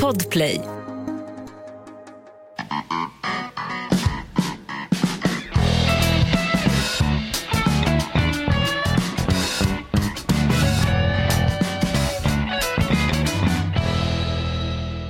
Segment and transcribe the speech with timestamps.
[0.00, 0.60] Podplay.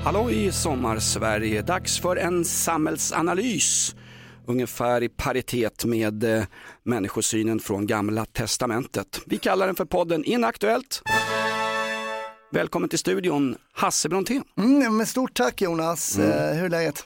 [0.04, 3.94] Hallå i sommar-Sverige, dags för en samhällsanalys.
[4.46, 6.44] Ungefär i paritet med eh,
[6.82, 9.20] människosynen från Gamla Testamentet.
[9.26, 11.02] Vi kallar den för podden Inaktuellt.
[12.54, 14.42] Välkommen till studion, Hasse Brontén.
[14.58, 16.30] Mm, men stort tack Jonas, Mm.
[16.30, 17.04] eh, hur är läget?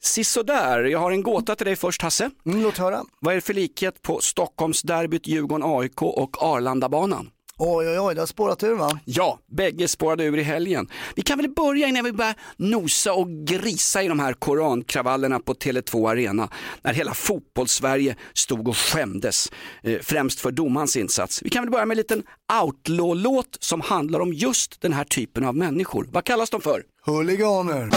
[0.00, 2.30] Sisådär, jag har en gåta till dig först Hasse.
[2.46, 3.04] Mm, låt höra.
[3.20, 7.30] Vad är det för likhet på Stockholmsderbyt Djurgården-AIK och Arlandabanan?
[7.58, 8.98] Oj, oj, oj, det har spårat ur va?
[9.04, 10.88] Ja, bägge spårade ur i helgen.
[11.14, 15.54] Vi kan väl börja innan vi börjar nosa och grisa i de här korankravallerna på
[15.54, 16.48] Tele2 Arena.
[16.82, 19.52] När hela fotbollssverige stod och skämdes,
[19.82, 21.42] eh, främst för domarens insats.
[21.42, 22.22] Vi kan väl börja med en liten
[22.62, 26.08] outlaw-låt som handlar om just den här typen av människor.
[26.12, 26.82] Vad kallas de för?
[27.06, 27.90] Huliganer.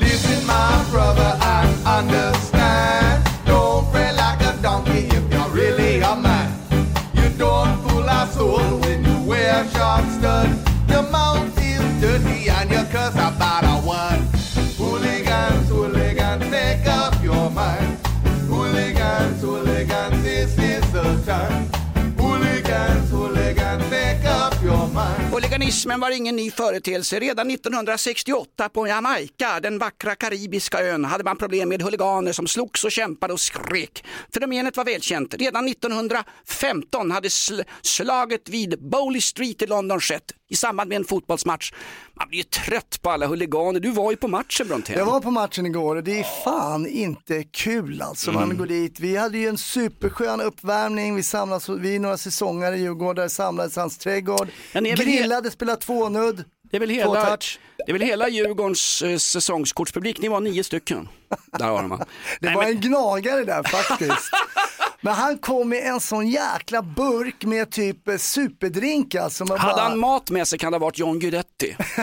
[0.00, 2.59] Listen, my brother, I understand.
[9.60, 10.48] You wear short stud.
[10.88, 14.20] Your mouth is dirty and you curse about a one.
[14.76, 17.98] Hooligans, hooligans, make up your mind.
[18.48, 21.79] Hooligans, hooligans, this is the time.
[25.60, 27.20] Humanismen var ingen ny företeelse.
[27.20, 32.84] Redan 1968 på Jamaica, den vackra karibiska ön, hade man problem med huliganer som slogs
[32.84, 34.04] och kämpade och skrek.
[34.34, 35.34] Fenomenet var välkänt.
[35.34, 41.04] Redan 1915 hade sl slaget vid Bowley Street i London skett i samband med en
[41.04, 41.72] fotbollsmatch.
[42.20, 43.80] Man blir ju trött på alla huliganer.
[43.80, 44.98] Du var ju på matchen Brontén.
[44.98, 48.30] Jag var på matchen igår och det är fan inte kul alltså.
[48.30, 48.48] Mm.
[48.48, 49.00] Man går dit.
[49.00, 51.14] Vi hade ju en superskön uppvärmning.
[51.14, 54.48] Vi samlades, vi några säsonger i Djurgården, samlades i hans trädgård.
[54.72, 56.44] Ja, he- Grillade, spelade tvånudd.
[56.70, 57.36] Det är väl hela,
[57.76, 60.20] det är väl hela Djurgårdens eh, säsongskortspublik.
[60.20, 61.08] Ni var nio stycken.
[61.58, 61.96] Där har de va?
[62.40, 64.30] Det Nej, var men- en gnagare där faktiskt.
[65.02, 69.44] Men han kom med en sån jäkla burk med typ eh, superdrink alltså.
[69.44, 71.76] Man Hade bara- han mat med sig kan det ha varit John Guidetti.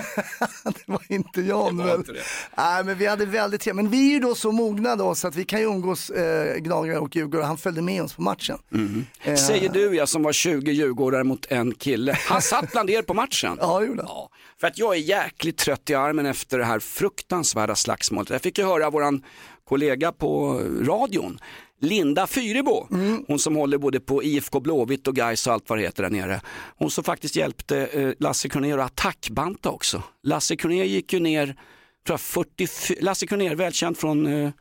[0.63, 1.63] det var inte jag.
[1.63, 1.95] var men...
[1.95, 2.13] inte.
[2.57, 3.83] Nej, men vi hade väldigt trevligt.
[3.83, 6.55] Men vi är ju då så mogna då så att vi kan ju umgås eh,
[6.57, 7.47] Gnagare och Djurgården.
[7.47, 8.57] Han följde med oss på matchen.
[9.23, 12.17] Eh, Säger du jag som var 20 djurgårdare mot en kille.
[12.27, 13.57] Han satt bland er på matchen.
[13.61, 14.09] Ja, det gjorde han.
[14.11, 14.29] Ja,
[14.59, 18.29] för att jag är jäkligt trött i armen efter det här fruktansvärda slagsmålet.
[18.29, 19.23] Jag fick ju höra våran
[19.69, 21.39] kollega på radion,
[21.79, 23.23] Linda Fyrebo, Mm.
[23.27, 26.09] hon som håller både på IFK Blåvitt och Gais och allt vad det heter där
[26.09, 26.41] nere.
[26.77, 30.03] Hon som faktiskt hjälpte eh, Lasse Kronér att attackbanta också.
[30.23, 31.55] Lasse Kronér gick ju ner, tror
[32.13, 34.51] jag, 44, Lasse Kronér välkänd från eh,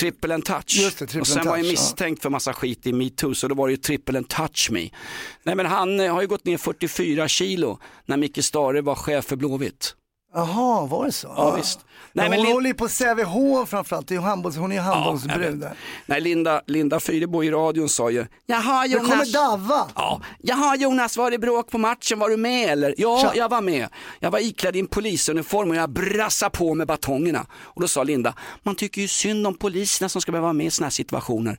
[0.00, 0.76] Triple and touch.
[0.80, 1.72] Just det, triple och sen and var jag touch, ja.
[1.72, 4.88] misstänkt för massa skit i metoo så då var det ju triple and touch me.
[5.42, 9.24] Nej men han eh, har ju gått ner 44 kilo när Micke Stare var chef
[9.24, 9.94] för Blåvitt.
[10.34, 11.32] Jaha, var det så?
[11.36, 11.80] Ja, visst.
[12.12, 14.76] Nej, men hon Lin- håller ju på Sävehof framförallt, det är ju handbolls, hon är
[14.76, 15.72] ju handbollsbrud där.
[16.06, 19.86] Nej, Linda, Linda Fyrebo i radion sa ju, jaha Nu kommer Jonas, Davva.
[19.94, 22.94] ja, jaha Jonas var det bråk på matchen, var du med eller?
[22.98, 23.32] Ja, Tja.
[23.34, 23.88] jag var med.
[24.20, 27.46] Jag var iklädd i en polisuniform och jag brassade på med batongerna.
[27.52, 30.66] Och då sa Linda, man tycker ju synd om poliserna som ska behöva vara med
[30.66, 31.58] i sådana här situationer.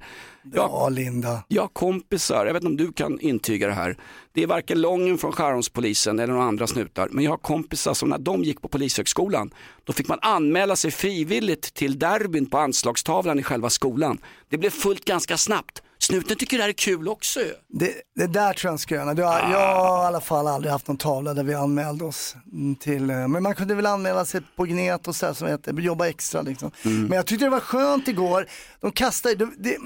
[0.55, 1.43] Ja, Linda.
[1.47, 3.97] jag har kompisar, jag vet inte om du kan intyga det här.
[4.33, 7.09] Det är varken Lången från Skärholmspolisen eller några andra snutar.
[7.11, 10.91] Men jag har kompisar som när de gick på polishögskolan, då fick man anmäla sig
[10.91, 14.17] frivilligt till derbyn på anslagstavlan i själva skolan.
[14.49, 15.81] Det blev fullt ganska snabbt.
[16.01, 17.39] Snuten tycker det här är kul också.
[17.67, 19.13] Det, det där tror jag en skröna.
[19.13, 22.35] Du har, Jag har i alla fall aldrig haft någon tavla där vi anmälde oss
[22.51, 25.47] mm, till, eh, men man kunde väl anmäla sig på Gnet och så här som
[25.47, 26.71] heter, jobba extra liksom.
[26.83, 28.45] Men jag tyckte det var skönt igår,
[28.79, 29.77] de kastade, det, det,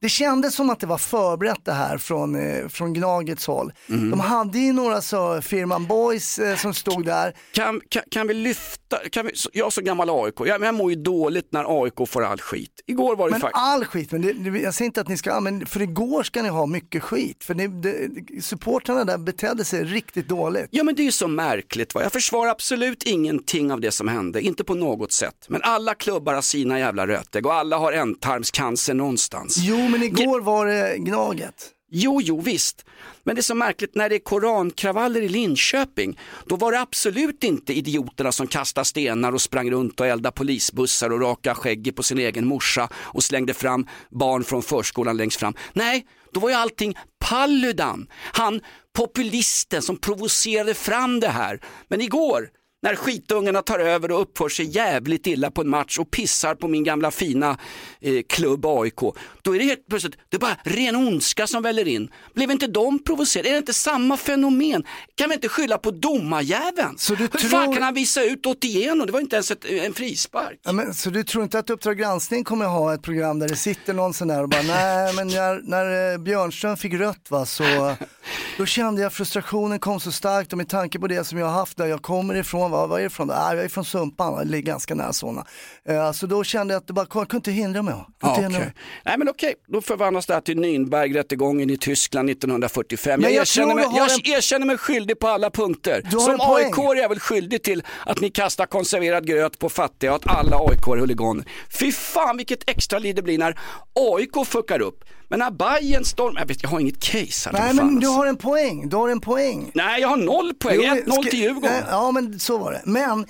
[0.00, 3.72] det kändes som att det var förberett det här från, eh, från Gnagets håll.
[3.86, 7.34] De hade ju några så firman boys eh, som stod där.
[7.52, 10.96] Kan, kan, kan vi lyfta, kan vi, jag som gammal AIK, jag, jag mår ju
[10.96, 12.80] dåligt när AIK får all skit.
[12.86, 13.62] Igår var det Men faktiskt...
[13.62, 16.42] all skit, men det, det, jag säger inte att ni ska, men för igår ska
[16.42, 17.44] ni ha mycket skit.
[17.44, 18.08] För det, det,
[18.42, 20.66] supportrarna där betedde sig riktigt dåligt.
[20.70, 21.94] Ja men det är ju så märkligt.
[21.94, 22.02] Va?
[22.02, 25.46] Jag försvarar absolut ingenting av det som hände, inte på något sätt.
[25.48, 29.56] Men alla klubbar har sina jävla rötägg och alla har ändtarmscancer någonstans.
[29.58, 31.74] Jo, men igår var det Gnaget.
[31.90, 32.84] Jo, jo, visst.
[33.24, 36.18] Men det är så märkligt när det är korankravaller i Linköping.
[36.46, 41.10] Då var det absolut inte idioterna som kastade stenar och sprang runt och eldade polisbussar
[41.10, 45.54] och raka skägget på sin egen morsa och slängde fram barn från förskolan längst fram.
[45.72, 48.60] Nej, då var ju allting Paludan, han
[48.96, 51.60] populisten som provocerade fram det här.
[51.88, 52.48] Men igår,
[52.82, 56.68] när skitungarna tar över och uppför sig jävligt illa på en match och pissar på
[56.68, 57.58] min gamla fina
[58.00, 59.00] eh, klubb AIK.
[59.42, 62.10] Då är det helt plötsligt, det är bara ren ondska som väller in.
[62.34, 63.48] Blev inte de provocerade?
[63.48, 64.84] Är det inte samma fenomen?
[65.14, 66.98] Kan vi inte skylla på domarjäveln?
[66.98, 69.06] Så du Hur tror- fan kan han visa ut åt igenom?
[69.06, 70.60] Det var inte ens ett, en frispark.
[70.62, 73.56] Ja, men, så du tror inte att Uppdrag granskning kommer ha ett program där det
[73.56, 77.46] sitter någon sån där och bara nej men när, när eh, Björnström fick rött va
[77.46, 77.64] så
[78.58, 81.52] då kände jag frustrationen kom så starkt och med tanke på det som jag har
[81.52, 83.30] haft där jag kommer ifrån, va, var är det ifrån?
[83.30, 85.46] Ah, jag är från Sumpan, ligger ganska nära Solna.
[85.88, 87.94] Eh, så då kände jag att det bara, jag kunde inte hindra mig.
[88.22, 88.66] Ja, inte hindra okej.
[88.66, 88.74] mig.
[89.04, 93.20] Nej men okej, då förvandlas det här till Nürnbergrättegången i Tyskland 1945.
[93.20, 96.02] Men Jag, jag erkänner, mig, du jag erkänner mig skyldig på alla punkter.
[96.04, 96.40] Du Som en.
[96.40, 100.36] AIK är jag väl skyldig till att ni kastar konserverad gröt på fattiga och att
[100.36, 101.44] alla AIK är huliganer.
[101.80, 103.58] Fy fan vilket extra liv det blir när
[103.94, 105.04] AIK fuckar upp.
[105.28, 106.34] Men när Bayern storm...
[106.38, 107.60] Jag vet, jag har inget case här.
[107.60, 109.70] Nej men du har en poäng, du har en poäng.
[109.74, 111.70] Nej jag har noll poäng, Jo, 1-0 ska- till Djurgården.
[111.72, 112.82] Nej, Ja men så var det.
[112.84, 113.26] Men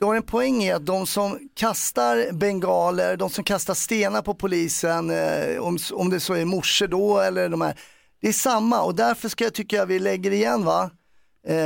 [0.00, 4.34] du har en poäng i att de som kastar bengaler, de som kastar stenar på
[4.34, 7.74] polisen, eh, om, om det så är morsor då eller de här,
[8.20, 10.90] det är samma och därför ska jag tycka att vi lägger igen va.
[11.48, 11.56] Eh,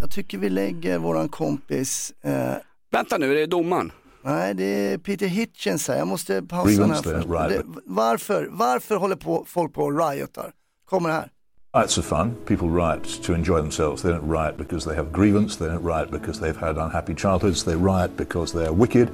[0.00, 2.52] jag tycker vi lägger våran kompis, eh,
[2.92, 3.92] Vänta nu, är det domaren?
[4.22, 7.02] Nej det är Peter Hitchens här, jag måste pausa den här.
[7.02, 7.28] Först.
[7.28, 7.48] det.
[7.48, 10.52] Det, varför, varför håller på, folk på och riotar?
[10.90, 11.30] Kommer här.
[11.76, 12.34] Rights are fun.
[12.46, 14.02] People riot to enjoy themselves.
[14.02, 15.58] They don't riot because they have grievance.
[15.58, 17.64] They don't riot because they've had unhappy childhoods.
[17.64, 19.08] They riot because they are wicked,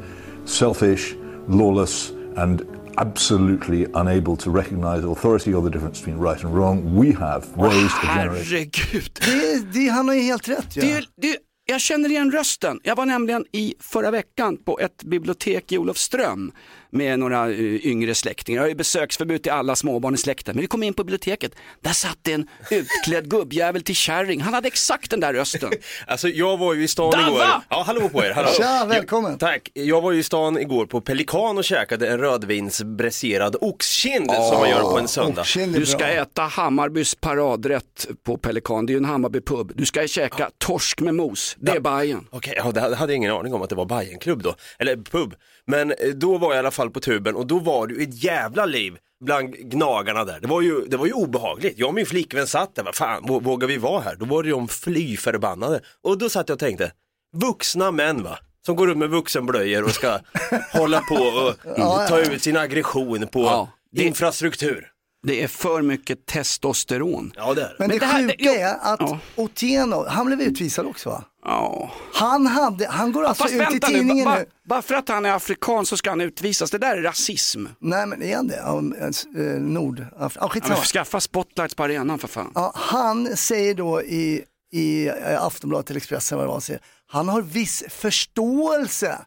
[0.44, 1.14] selfish,
[1.48, 2.62] lawless, and
[2.96, 6.96] absolutely unable to recognize authority or the difference between right and wrong.
[6.96, 8.44] We have raised a generation.
[8.44, 9.10] Herregud.
[9.20, 10.80] Det, det, han har ju helt rätt ju.
[10.80, 12.80] Det, är- det, jag känner igen rösten.
[12.82, 16.52] Jag var nämligen i förra veckan på ett bibliotek i Olofström
[16.94, 18.58] med några eh, yngre släktingar.
[18.58, 20.54] Jag har ju besöksförbud till alla småbarn i släkten.
[20.54, 21.52] Men vi kom in på biblioteket.
[21.80, 24.40] Där satt en utklädd gubbjävel till kärring.
[24.40, 25.70] Han hade exakt den där rösten.
[26.06, 27.26] Alltså jag var ju i stan Dava!
[27.26, 27.40] igår.
[27.68, 28.30] Ja, hallå på er.
[28.30, 28.48] Hallå.
[28.58, 29.32] Tja, välkommen.
[29.32, 29.70] Ja, tack.
[29.74, 34.70] Jag var ju i stan igår på Pelikan och käkade en rödvinsbräserad oxkind som man
[34.70, 35.44] gör på en söndag.
[35.54, 38.86] Du ska äta Hammarbys paradrätt på Pelikan.
[38.86, 39.72] Det är ju en Hammarby-pub.
[39.74, 41.56] Du ska käka torsk med mos.
[41.60, 42.26] Det är Bajen.
[42.30, 45.34] Okej, ja, det hade jag ingen aning om att det var Bajenklubb då, eller pub.
[45.66, 48.02] Men eh, då var jag i alla fall på tuben och då var det ju
[48.02, 50.40] ett jävla liv bland gnagarna där.
[50.40, 51.78] Det var ju, det var ju obehagligt.
[51.78, 54.16] Jag och min flickvän satt där, vad fan, vå- vågar vi vara här?
[54.16, 55.80] Då var det ju de fly förbannade.
[56.02, 56.92] Och då satt jag och tänkte,
[57.36, 58.38] vuxna män va?
[58.66, 60.18] Som går ut med vuxenblöjor och ska
[60.72, 64.86] hålla på och ta ut sin aggression på Ja, infrastruktur.
[65.26, 67.32] Det är för mycket testosteron.
[67.36, 67.74] Ja det är det.
[67.78, 69.18] Men, Men det, det här- sjuka det- är att Ja.
[69.36, 71.24] Otieno, han blev utvisad också va?
[71.44, 71.90] Ja.
[72.14, 74.44] Han, hade, han går alltså Fast ut i nu, tidningen nu.
[74.68, 76.70] bara för att han är afrikan så ska han utvisas.
[76.70, 77.66] Det där är rasism.
[77.80, 78.56] Nej men är han det?
[78.56, 80.76] Ja, eh, Nord, ja, skitsamma.
[80.76, 82.52] skaffa spotlights på arenan för fan.
[82.54, 84.42] Ja, han säger då i,
[84.72, 89.18] i eh, Aftonbladet eller Expressen vad det var, säger, han har viss förståelse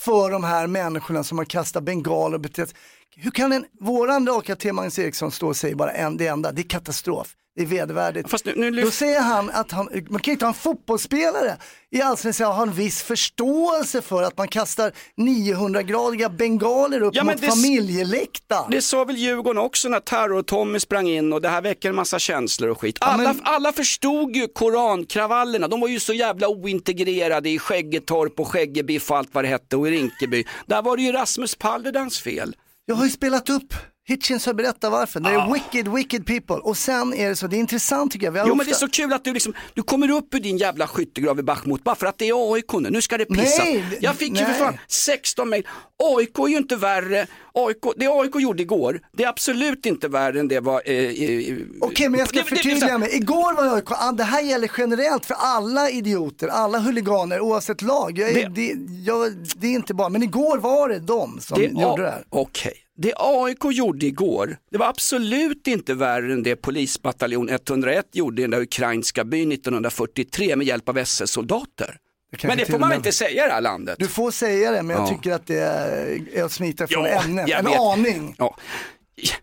[0.00, 2.74] för de här människorna som har kastat bengaler och betett
[3.16, 6.60] Hur kan en, våran lagkapten Magnus Eriksson stå och säga bara en, det enda, det
[6.62, 7.28] är katastrof.
[7.56, 8.30] Det är vedervärdigt.
[8.30, 10.54] Fast nu- nu lyft- Då säger han att han, man kan ju inte ha en
[10.54, 11.56] fotbollsspelare
[11.90, 17.24] i allsvenskan och ha en viss förståelse för att man kastar 900-gradiga bengaler upp Ja,
[17.24, 18.70] mot det familjeläktaren.
[18.70, 22.18] Det sa väl Djurgården också när Terror-Tommy sprang in och det här väcker en massa
[22.18, 22.96] känslor och skit.
[23.00, 28.48] Alla, men- alla förstod ju korankravallerna, de var ju så jävla ointegrerade i Skäggetorp och
[28.48, 30.44] Skäggebiff och allt vad det hette och i Rinkeby.
[30.66, 32.56] Där var det ju Rasmus Paludans fel.
[32.86, 33.74] Jag har ju spelat upp
[34.08, 35.20] Hitchens har berättat varför.
[35.20, 36.56] Det är wicked, wicked people.
[36.56, 38.32] Och sen är det så, det är intressant tycker jag.
[38.32, 40.34] Vi har Jo men det är ofta- så kul att du liksom, du kommer upp
[40.34, 43.18] ur din jävla skyttegrav i Bachmut bara för att det är AIK nu, nu ska
[43.18, 43.58] det pissas.
[43.58, 44.58] Nej, jag fick ju för nej.
[44.58, 45.68] fan 16 mejl,
[46.16, 50.40] AIK är ju inte värre, AIK, det AIK gjorde igår, det är absolut inte värre
[50.40, 50.82] än det var...
[50.84, 53.16] Eh, eh, Okej, men jag ska det- det- det- förtydliga mig.
[53.16, 58.18] Igår var jag ah, det här gäller generellt för alla idioter, alla huliganer oavsett lag.
[58.18, 58.74] Jag Det- det,
[59.06, 62.24] jag, det är inte bara, men igår var det de som Det, gjorde det här.
[62.28, 68.42] Okej, det AIK gjorde igår, det var absolut inte värre än det polisbataljon 101 gjorde
[68.42, 71.96] i den där ukrainska byn 1943 med hjälp av SS-soldater.
[72.36, 73.96] Kanske Men det får man med- inte säga i det här landet.
[73.98, 75.08] Du får säga det, men jag Ja.
[75.14, 77.50] tycker att det är, att smita från Ja, ämnet.
[77.50, 77.78] En vet.
[77.80, 78.34] aning.
[78.38, 78.56] Ja.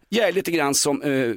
[0.09, 1.33] Jag är lite grann som eh,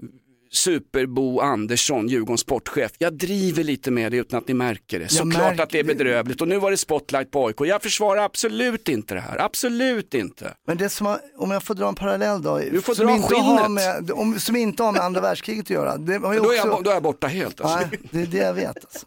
[0.51, 2.93] Superbo Andersson, Djurgårdens sportchef.
[2.99, 5.09] Jag driver lite med det utan att ni märker det.
[5.09, 5.95] Såklart märker att det är det.
[5.95, 7.57] bedrövligt och nu var det spotlight på AIK.
[7.61, 10.55] Jag försvarar absolut inte det här, absolut inte.
[10.67, 13.15] Men det som har, om jag får dra en parallell då, Du får som, dra
[13.17, 15.97] inte har med, om, som inte har med andra världskriget att göra.
[15.97, 17.61] Det har ju Då är, också, jag, då är jag borta helt.
[17.61, 17.77] Alltså.
[17.79, 18.77] Nej, det är det jag vet.
[18.77, 19.07] Alltså.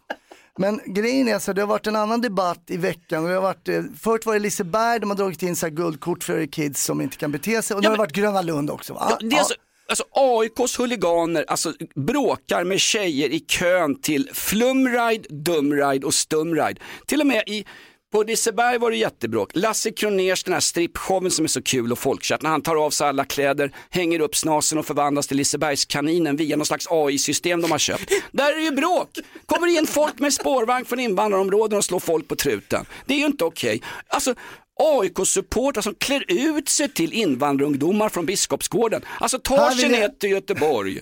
[0.58, 3.22] Men grejen är så det har varit en annan debatt i veckan.
[3.22, 6.24] Och det har varit, eh, förut var det Liseberg, de har dragit in så guldkort
[6.24, 7.74] för kids som inte kan bete sig.
[7.74, 9.18] Och nu Ja, har det men- varit Gröna Lund också va?
[9.20, 9.44] Ja,
[9.88, 16.78] Alltså AIKs huliganer alltså, bråkar med tjejer i kön till flumride, dumride och stumride.
[17.06, 17.64] Till och med i
[18.12, 19.50] på Liseberg var det jättebråk.
[19.54, 22.90] Lasse Kroners den här strippshowen som är så kul och folkkärt när han tar av
[22.90, 27.70] sig alla kläder, hänger upp snasen och förvandlas till Lisebergskaninen via någon slags AI-system de
[27.70, 28.12] har köpt.
[28.32, 29.08] Där är det ju bråk.
[29.46, 32.86] Kommer in folk med spårvagn från invandrarområden och slår folk på truten.
[33.06, 33.82] Det är ju inte okej.
[34.08, 34.34] Alltså
[34.80, 39.02] AIK-supportrar som klär ut sig till invandrarungdomar från Biskopsgården.
[39.20, 41.00] Alltså ta Här vill sig ner till Göteborg.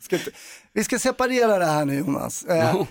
[0.00, 0.18] Ska
[0.72, 2.44] Vi ska separera det här nu Jonas.
[2.48, 2.54] Ja.
[2.54, 2.86] eh,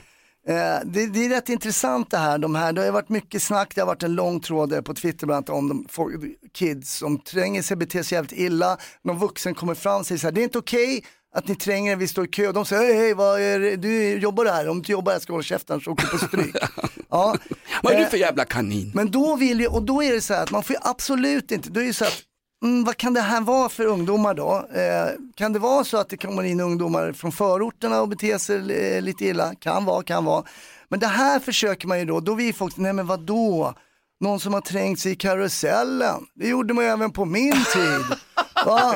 [0.86, 2.38] det, det är rätt intressant det här.
[2.38, 2.74] De här.
[2.74, 5.50] Det har varit mycket snack, det har varit en lång tråd på Twitter bland annat
[5.50, 6.16] om de, folk,
[6.54, 8.78] kids som tränger sig, beter sig jävligt illa.
[9.04, 11.92] Någon vuxen kommer fram och säger så här, det är inte okej att ni tränger
[11.92, 12.52] er, vi står i kö.
[12.52, 13.76] De säger, hej, hej vad är det?
[13.76, 16.12] du jobbar här, om du inte jobbar här ska du hålla käften så åker du
[16.12, 16.56] på stryk.
[17.10, 17.36] ja.
[17.84, 18.92] Vad är du Eh, för jävla kanin?
[18.96, 21.70] men då vill ju, och då är det så här att man får absolut inte,
[21.70, 22.24] då är det så här att,
[22.64, 24.68] mm, vad kan det här vara för ungdomar då?
[24.74, 28.56] Eh, kan det vara så att det kommer in ungdomar från förorterna och beter sig
[28.96, 29.56] eh, lite illa?
[29.56, 30.44] Kan vara, kan vara.
[30.90, 33.74] Men det här försöker man ju då, då vill folk, nej men vad då?
[34.20, 36.26] Någon som har trängt sig i karusellen.
[36.36, 38.18] Det gjorde man ju även på min tid.
[38.66, 38.96] Va?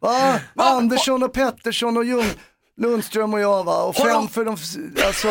[0.00, 0.40] Va?
[0.56, 2.30] Andersson och Pettersson och Ljung,
[2.76, 3.82] Lundström och jag va?
[3.82, 4.50] Och Har de- fem för de,
[5.06, 5.28] alltså,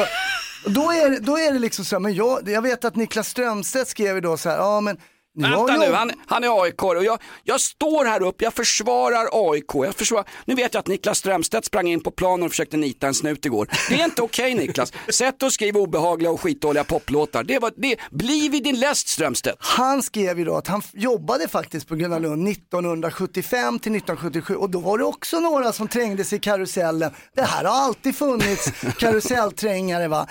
[0.65, 3.87] då är, då är det liksom så här, men jag, jag vet att Niklas Strömstedt
[3.89, 4.97] skrev ju då så här, ja men
[5.37, 9.73] Vänta nu, han, han är AIK och jag, jag står här uppe, jag försvarar AIK.
[9.73, 13.07] Jag försvarar, nu vet jag att Niklas Strömstedt sprang in på planen och försökte nita
[13.07, 13.67] en snut igår.
[13.89, 14.93] Det är inte okej Niklas.
[15.09, 17.43] Sätt och skriv obehagliga och skitdåliga poplåtar.
[17.43, 19.57] Det var, det, bli vid din läst Strömstedt.
[19.59, 24.69] Han skrev ju då att han jobbade faktiskt på Gröna Lund 1975 till 1977 och
[24.69, 27.11] då var det också några som trängde sig i karusellen.
[27.35, 30.27] Det här har alltid funnits karusellträngare va.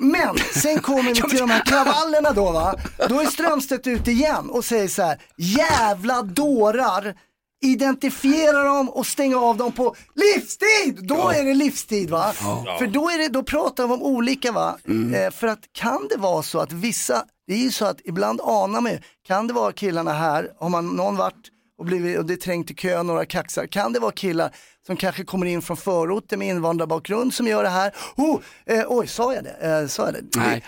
[0.00, 2.74] Men sen kommer vi till de här kravallerna då va.
[3.08, 7.14] Då är Strömstedt ute igen och säger så här, jävla dårar.
[7.60, 11.06] Identifiera dem och stänga av dem på livstid!
[11.06, 12.32] Då är det livstid va?
[12.78, 14.78] För då, är det, då pratar vi om olika va?
[15.14, 18.40] Eh, för att kan det vara så att vissa, det är ju så att ibland
[18.40, 22.24] anar man ju, kan det vara killarna här, har man någon varit och, blivit, och
[22.24, 24.50] det är trängt i kö, några kaxar, kan det vara killar
[24.86, 27.94] som kanske kommer in från förorter med invandrarbakgrund som gör det här?
[28.16, 29.80] Oh, eh, oj, sa jag det?
[29.80, 30.36] Eh, sa jag det?
[30.36, 30.64] Nej.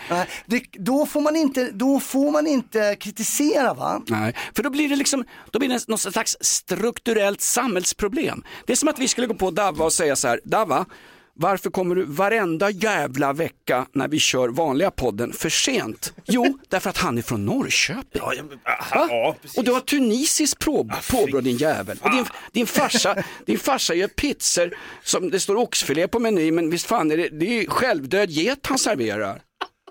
[0.46, 4.02] Det, det, då, får man inte, då får man inte kritisera va?
[4.06, 8.42] Nej, för då blir det liksom, då blir det något slags strukturellt samhällsproblem.
[8.66, 10.86] Det är som att vi skulle gå på Davva och säga så här, Davva,
[11.34, 16.14] varför kommer du varenda jävla vecka när vi kör vanliga podden för sent?
[16.26, 18.22] Jo, därför att han är från Norrköping.
[18.24, 18.34] Ja,
[18.64, 21.98] ja, ja, och du har tunisiskt på, påbrå din jävel.
[22.02, 26.70] Och din, din, farsa, din farsa gör pizzor som det står oxfilé på menyn men
[26.70, 29.42] visst fan är det, det är ju självdöd get han serverar.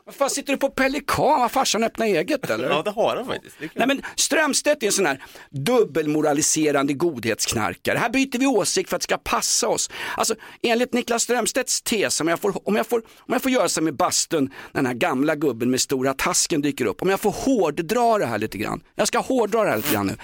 [0.10, 1.42] Vad fan sitter du på pelikan?
[1.42, 2.70] Har farsan öppnat eget eller?
[2.70, 3.56] Ja, det har han faktiskt.
[3.60, 7.98] Nej men Strömstedt är en sån här dubbelmoraliserande godhetsknarkare.
[7.98, 9.90] Här byter vi åsikt för att det ska passa oss.
[10.18, 13.70] Alltså enligt Niklas Strömstedts tes, om jag får, om jag får, om jag får göra
[13.70, 17.20] så med bastun, när den här gamla gubben med stora tasken dyker upp, om jag
[17.20, 18.84] får hårddra det här lite grann.
[18.96, 20.16] Jag ska hårddra det här lite grann nu.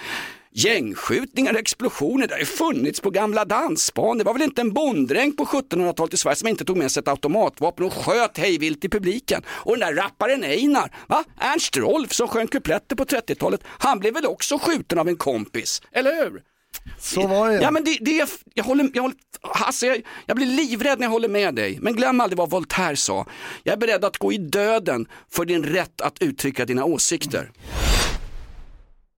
[0.58, 4.18] Gängskjutningar och explosioner, det har ju funnits på gamla dansbanor.
[4.18, 7.00] Det var väl inte en bonddräng på 1700-talet i Sverige som inte tog med sig
[7.00, 9.42] ett automatvapen och sköt hejvilt i publiken.
[9.48, 11.24] Och den där rapparen Einar, va?
[11.40, 15.82] Ernst Rolf som sjöng kupletter på 30-talet, han blev väl också skjuten av en kompis,
[15.92, 16.42] eller hur?
[16.98, 20.46] Så var det Ja men det, det jag håller, jag, håller alltså jag, jag blir
[20.46, 21.78] livrädd när jag håller med dig.
[21.80, 23.26] Men glöm aldrig vad Voltaire sa.
[23.62, 27.50] Jag är beredd att gå i döden för din rätt att uttrycka dina åsikter.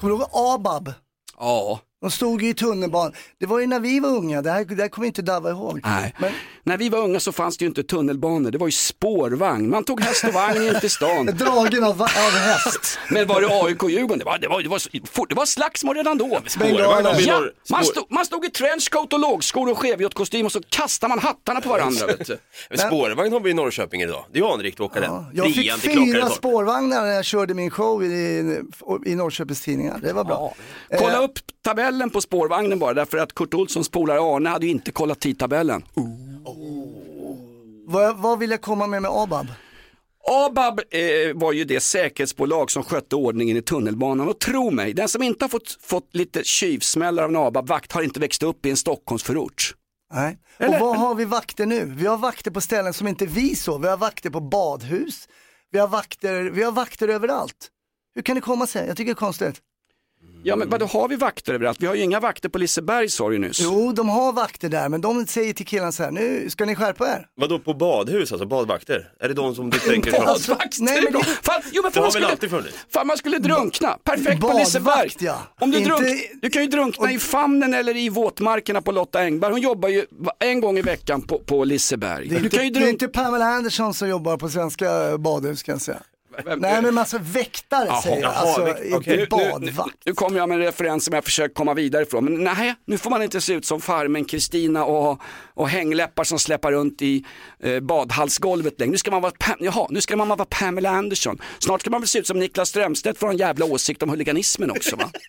[0.00, 0.92] Kommer du ihåg ABAB?
[1.38, 3.12] Ja, De stod ju i tunnelbanan.
[3.38, 5.80] Det var ju när vi var unga, det här, det här kommer inte Dava ihåg.
[5.84, 6.14] nej.
[6.18, 6.32] Men
[6.66, 9.70] När vi var unga så fanns det ju inte tunnelbanor, det var ju spårvagn.
[9.70, 11.26] Man tog häst och vagn in till stan.
[11.38, 12.98] dragen av, av häst.
[13.10, 14.18] Men var det AIK-Djurgården?
[14.18, 16.40] Det var, det, var, det, var, det var slagsmål redan då.
[16.46, 20.60] Spårvagn i Ja, man, stod, man stod i trenchcoat och lågskor och skevjottkostym och så
[20.68, 22.06] kastade man hattarna på varandra.
[22.06, 22.38] Vet du.
[22.70, 24.24] Men spårvagn har vi i Norrköping idag.
[24.32, 25.24] Det är anrikt att åka den.
[25.32, 28.60] Jag fick fyra spårvagnar när jag körde min show i,
[29.06, 29.98] i Norrköpings Tidningar.
[30.02, 30.54] Det var bra.
[30.98, 34.72] Kolla Eh, upp tabellen på spårvagnen bara, därför att Kurt Olssons polare Arne hade ju
[34.72, 35.82] inte kollat tidtabellen.
[37.86, 39.46] Vad, vad vill jag komma med med ABAB?
[40.28, 41.00] ABAB eh,
[41.34, 45.44] var ju det säkerhetsbolag som skötte ordningen i tunnelbanan och tro mig, den som inte
[45.44, 49.74] har fått, fått lite tjuvsmällar av en ABAB-vakt har inte växt upp i en Stockholmsförort.
[50.14, 50.38] Nej.
[50.58, 51.84] Eller- Och vad har vi vakter nu?
[51.96, 53.78] Vi har vakter på ställen som inte vi så.
[53.78, 55.28] Vi har vakter på badhus.
[55.70, 57.68] Vi har vakter, vi har vakter överallt.
[58.14, 58.86] Hur kan det komma sig?
[58.86, 59.60] Jag tycker det är konstigt.
[60.42, 61.82] Ja men vadå, har vi vakter överallt?
[61.82, 63.60] Vi har ju inga vakter på Liseberg sa du nyss.
[63.60, 66.74] Jo, de har vakter där, men de säger till killarna så här, nu ska ni
[66.74, 67.26] skärpa er.
[67.36, 69.08] Vadå på badhus, alltså badvakter?
[69.20, 70.22] Är det de som du tänker på?
[70.22, 72.50] Alltså, Badvakt, nej, men det- Fan, jo, men Det fan, har man väl skulle, alltid
[72.50, 72.76] funnits?
[72.92, 75.10] fan man skulle drunkna, perfekt på Badvakt, Liseberg.
[75.18, 75.38] ja.
[75.60, 79.20] Om du, Inte- drunk, du kan ju drunkna i famnen eller i våtmarkerna på Lotta
[79.20, 79.52] Engberg.
[79.52, 82.28] Hon jobbar ju va- en gång i veckan på, på Liseberg.
[82.28, 82.92] Det är, Du inte, kan ju det är drunk...
[83.02, 85.98] inte Pamela Anderson som jobbar på svenska badhus kan jag säga.
[86.44, 89.96] Nej men massa väktare säger jag, alltså inte okej, Nu, nu, badvakt.
[90.04, 92.24] nu kommer jag med en referens som jag försöker komma vidare ifrån.
[92.24, 95.20] Men nej, nu får man inte se ut som farmen Kristina och,
[95.54, 97.24] och hängläppar som släpar runt i
[97.62, 98.90] eh, badhallsgolvet längre.
[98.92, 101.38] Nu ska man vara, Pam- jaha, nu ska man vara Pamela Anderson.
[101.58, 104.70] Snart ska man väl se ut som Niklas Strömstedt för en jävla åsikt om huliganismen
[104.70, 105.10] också va?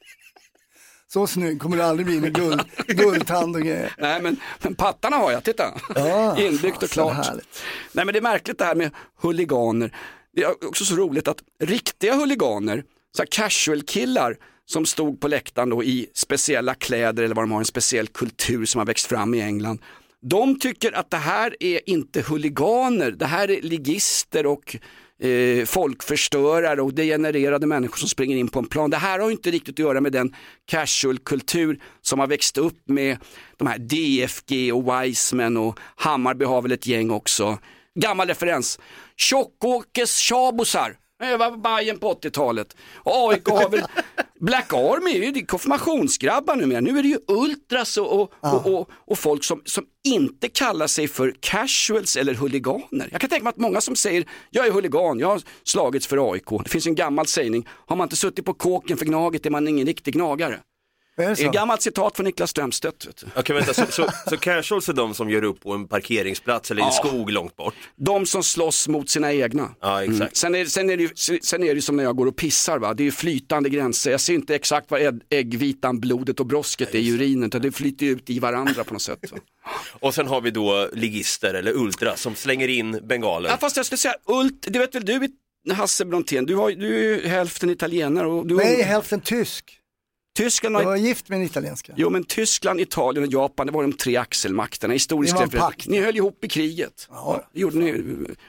[1.14, 3.94] Så snygg kommer det aldrig bli med guld, guldtand och grejer.
[3.98, 5.64] Nej men, men pattarna har jag, titta.
[5.96, 7.28] Ja, Inbyggt och klart.
[7.92, 8.92] Nej men det är märkligt det här med
[9.22, 9.92] huliganer.
[10.38, 12.84] Det är också så roligt att riktiga huliganer,
[13.16, 17.52] så här casual killar som stod på läktaren då i speciella kläder eller vad de
[17.52, 19.82] har, en speciell kultur som har växt fram i England.
[20.22, 24.78] De tycker att det här är inte huliganer, det här är ligister och
[25.28, 28.90] eh, folkförstörare och degenererade människor som springer in på en plan.
[28.90, 33.18] Det här har inte riktigt att göra med den casual-kultur som har växt upp med
[33.58, 37.58] de här DFG och Wiseman och Hammarby har väl ett gäng också.
[38.00, 38.80] Gammal referens.
[39.18, 40.98] Tjockåkes tjabosar.
[41.20, 42.76] Det var Bajen på 80-talet.
[42.94, 43.82] Och AIK har väl,
[44.40, 46.80] Black Army är ju konfirmationsgrabbar numera.
[46.80, 50.88] Nu är det ju ultras och, och, och, och, och folk som, som inte kallar
[50.88, 53.10] sig för casuals eller huliganer.
[53.12, 56.32] Jag kan tänka mig att många som säger jag är huligan, jag har slagits för
[56.32, 56.50] AIK.
[56.64, 59.68] Det finns en gammal sägning, har man inte suttit på kåken för Gnaget är man
[59.68, 60.60] ingen riktig gnagare.
[61.18, 63.08] Det är ett gammalt citat från Niklas Strömstedt.
[63.08, 63.26] Vet du.
[63.36, 66.82] Okej vänta, så, så, så casuals är de som gör upp på en parkeringsplats eller
[66.82, 67.08] i en Ja.
[67.08, 67.74] skog långt bort?
[67.96, 69.70] De som slåss mot sina egna.
[69.82, 70.38] Ja, exakt.
[70.38, 72.36] Sen, är, sen, är det ju, sen är det ju som när jag går och
[72.36, 72.94] pissar, va?
[72.94, 74.12] det är ju flytande gränser.
[74.12, 77.72] Jag ser inte exakt vad ägg- äggvitan, blodet och brosket är i urinen, utan det
[77.72, 79.20] flyter ju ut i varandra på något sätt.
[79.32, 79.38] va.
[80.00, 83.50] Och sen har vi då ligister eller ultra som slänger in bengaler.
[83.50, 85.28] Ja, fast jag skulle säga, Ult, det vet väl du
[85.74, 89.80] Hasse Brontén, du, har, du är ju hälften italienare och du Nej, hälften tysk.
[90.38, 91.94] Tyskland Jag har var gift med en italienska.
[91.96, 94.94] Jo men Tyskland, Italien och Japan, det var de tre axelmakterna.
[94.94, 95.70] Historiskt Det var en refererat.
[95.72, 95.88] pakt.
[95.88, 97.08] Ni höll ihop i kriget.
[97.12, 97.50] Ja.
[97.54, 98.04] Gjorde ni,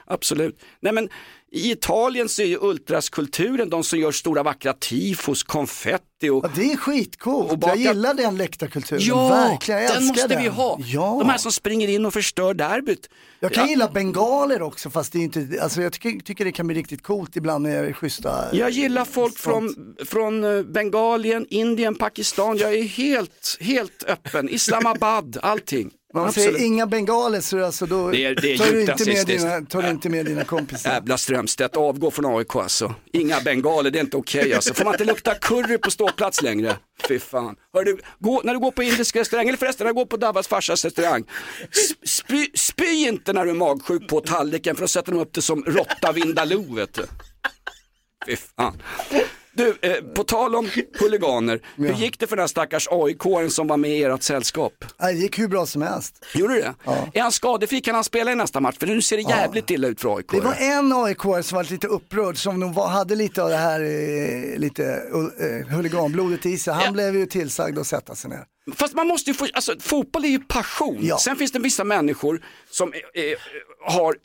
[0.05, 0.59] absolut.
[0.79, 1.09] Nej men
[1.51, 6.49] i Italien så är ju ultraskulturen de som gör stora vackra tifos, konfetti och Ja,
[6.55, 7.51] det är skitcoolt.
[7.51, 9.01] Och baka- Jag gillar den läktarkulturen.
[9.05, 10.41] Ja, Verkligen, jag den måste den.
[10.43, 10.79] vi ha.
[10.85, 11.17] Ja.
[11.19, 13.09] De här som springer in och förstör derbyt.
[13.39, 13.69] Jag kan Ja.
[13.69, 17.03] gilla bengaler också fast det är inte, alltså jag tycker, tycker det kan bli riktigt
[17.03, 18.55] coolt ibland när jag är schyssta.
[18.55, 19.75] Jag gillar folk Sånt.
[19.75, 22.57] från, från eh, Bengalien, Indien, Pakistan.
[22.57, 24.49] Jag är helt, helt öppen.
[24.49, 25.91] Islamabad, allting.
[26.13, 26.53] Man Absolut.
[26.55, 29.61] säger inga bengaler så alltså då Det är- det är tar, du inte med dina,
[29.61, 30.91] tar du inte med dina kompisar.
[30.91, 32.93] Jävla Strömstedt, avgå från AIK alltså.
[33.13, 34.73] Inga bengaler, det är inte okej alltså.
[34.73, 36.77] Får man inte lukta curry på ståplats längre?
[37.07, 37.55] Fy fan.
[37.73, 40.17] Hör du, gå, när du går på indisk restaurang, eller förresten när du går på
[40.17, 41.23] Davas farsas restaurang.
[41.71, 45.33] sp- Spy, spy inte när du är magsjuk på tallriken för då sätter de upp
[45.33, 47.05] det som råtta vindaloo vet du.
[48.25, 48.81] Fy fan.
[49.59, 50.69] Du, eh, på tal om
[50.99, 54.73] huliganer, hur gick det för den här stackars aik som var med i ert sällskap?
[54.99, 56.25] Det gick hur bra som helst.
[56.33, 56.73] Gjorde det?
[57.13, 58.75] Är han skadefri kan han spela i nästa match?
[58.79, 60.31] För nu ser det jävligt illa ut för AIK.
[60.31, 63.79] Det var en aik som var lite upprörd som nog hade lite av det här
[63.81, 64.83] eh, lite
[65.39, 66.73] eh, huliganblodet i sig.
[66.73, 66.91] Han Ja.
[66.91, 68.43] blev ju tillsagd att sätta sig ner.
[68.75, 70.97] Fast man måste ju få, alltså fotboll är ju passion.
[71.01, 71.17] Ja.
[71.17, 72.41] Sen finns det vissa människor
[72.71, 73.37] som eh, eh,
[73.93, 74.15] har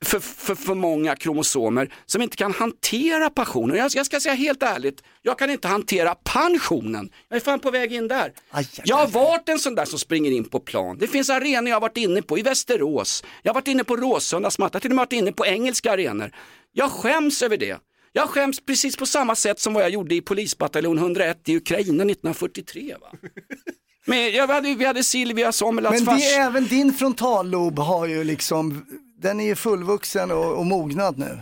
[0.00, 3.76] för, för, för många kromosomer som inte kan hantera passionen.
[3.76, 7.10] Jag, jag ska säga helt ärligt, jag kan inte hantera pensionen.
[7.28, 8.24] Jag är fan på väg in där.
[8.24, 10.98] Aj, aj, Jag har varit en sån där som springer in på plan.
[10.98, 13.24] Det finns arenor jag har varit inne på i Västerås.
[13.42, 16.30] Jag har varit inne på Råsundas matta, till och med varit inne på engelska arenor.
[16.72, 17.78] Jag skäms över det.
[18.12, 22.04] Jag skäms precis på samma sätt som vad jag gjorde i polisbataljon 101 i Ukraina
[22.04, 22.96] 1943.
[23.00, 23.06] Va?
[24.06, 28.24] Men jag hade, vi hade Silvia Sommerlads Men det är även din frontallob har ju
[28.24, 28.86] liksom,
[29.18, 31.38] den är ju fullvuxen och, och mognad nu.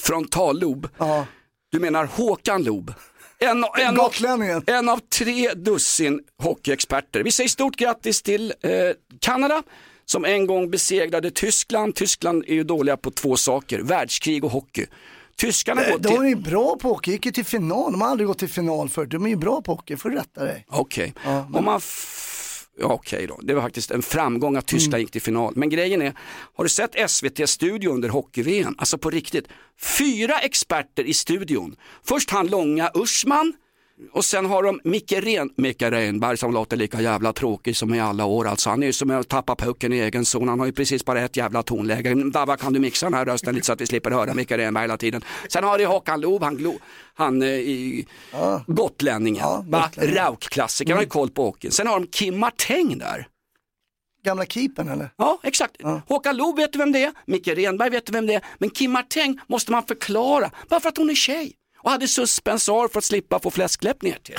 [0.00, 0.88] frontallob.
[0.98, 1.26] Ja.
[1.72, 2.94] Du menar Håkan Lob.
[3.38, 4.12] En, en, av,
[4.66, 7.22] en av tre dussin hockeyexperter.
[7.22, 8.70] Vi säger stort grattis till eh,
[9.20, 9.62] Kanada
[10.04, 11.94] som en gång besegrade Tyskland.
[11.94, 14.86] Tyskland är ju dåliga på två saker, världskrig och hockey.
[15.36, 16.26] Tyskarna går De är till...
[16.28, 19.10] ju bra på hockey, gick ju till final, de har aldrig gått till final förut.
[19.10, 20.64] De är ju bra på hockey, får du rätta dig.
[20.68, 21.80] Okej, Ja, men- om man...
[22.80, 25.00] Ja, Okej då, det var faktiskt en framgång att Tyskland Mm.
[25.00, 25.52] gick till final.
[25.56, 26.12] Men grejen är,
[26.56, 28.74] har du sett SVT-studio under hockey-VM?
[28.78, 29.48] Alltså på riktigt.
[29.98, 31.76] Fyra experter i studion.
[32.04, 33.52] Först han långa Ursman
[34.12, 35.50] och sen har de Micke, Ren...
[35.56, 38.46] Micke Renberg som låter lika jävla tråkig som i alla år.
[38.46, 40.48] Alltså, han är ju som att tappa pucken i egen zon.
[40.48, 42.14] Han har ju precis bara ett jävla tonläge.
[42.14, 44.82] Dava kan du mixa den här rösten lite så att vi slipper höra Micke Renberg
[44.82, 45.24] hela tiden.
[45.48, 46.78] Sen har du Håkan Loob, han, glo...
[47.14, 48.06] han eh, i
[48.66, 49.42] gotlänningen.
[49.42, 50.24] Ja, gotlänningen.
[50.24, 51.72] Rauk-klassikern, har ju koll på hockeyn.
[51.72, 53.28] Sen har de Kim Marteng där.
[54.24, 55.10] Gamla keepern eller?
[55.16, 55.76] Ja, exakt.
[56.06, 58.70] Håkan Loob vet du vem det är, Micke Renberg vet du vem det är, men
[58.70, 61.52] Kim Marteng måste man förklara, bara för att hon är tjej
[61.88, 64.34] och hade suspensar för att slippa få fläskläpp ner till.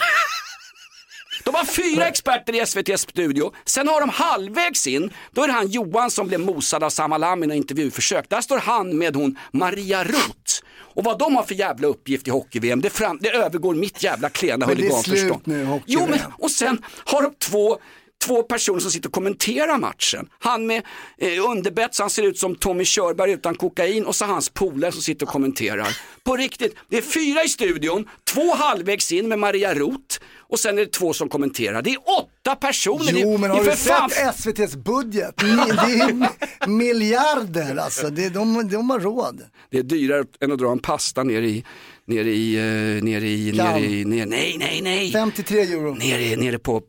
[1.44, 5.54] De har fyra experter i SVTs studio, sen har de halvvägs in, då är det
[5.54, 8.30] han Johan som blev mosad av Sam Alam i några intervjuförsök.
[8.30, 10.64] Där står han med hon Maria Roth.
[10.96, 14.30] Och vad de har för jävla uppgift i hockey-VM, det, fram, det övergår mitt jävla
[14.30, 15.44] klena Men det är huliganförstånd.
[15.44, 16.02] slut nu, hockey-VM.
[16.02, 17.78] Jo, men och sen har de två
[18.26, 20.30] Två personer som sitter och kommenterar matchen.
[20.40, 20.84] Han med
[21.18, 24.92] eh, underbett så han ser ut som Tommy Körberg utan kokain och så hans polare
[24.92, 25.98] som sitter och kommenterar.
[26.24, 30.78] På riktigt, det är fyra i studion, två halvvägs in med Maria Roth och sen
[30.78, 31.82] är det två som kommenterar.
[31.82, 33.14] Det är åtta personer.
[33.16, 35.34] Jo men har är du fan sett SVTs budget?
[35.38, 39.42] Det är miljarder alltså, det, de, de har råd.
[39.70, 41.64] Det är dyrare än att dra en pasta ner i,
[42.06, 43.84] ner i, eh, ner i, ner Cannes.
[43.84, 45.12] i, ner, nej, nej, nej.
[45.12, 45.94] 53 euro.
[45.94, 46.82] Nere, nere på,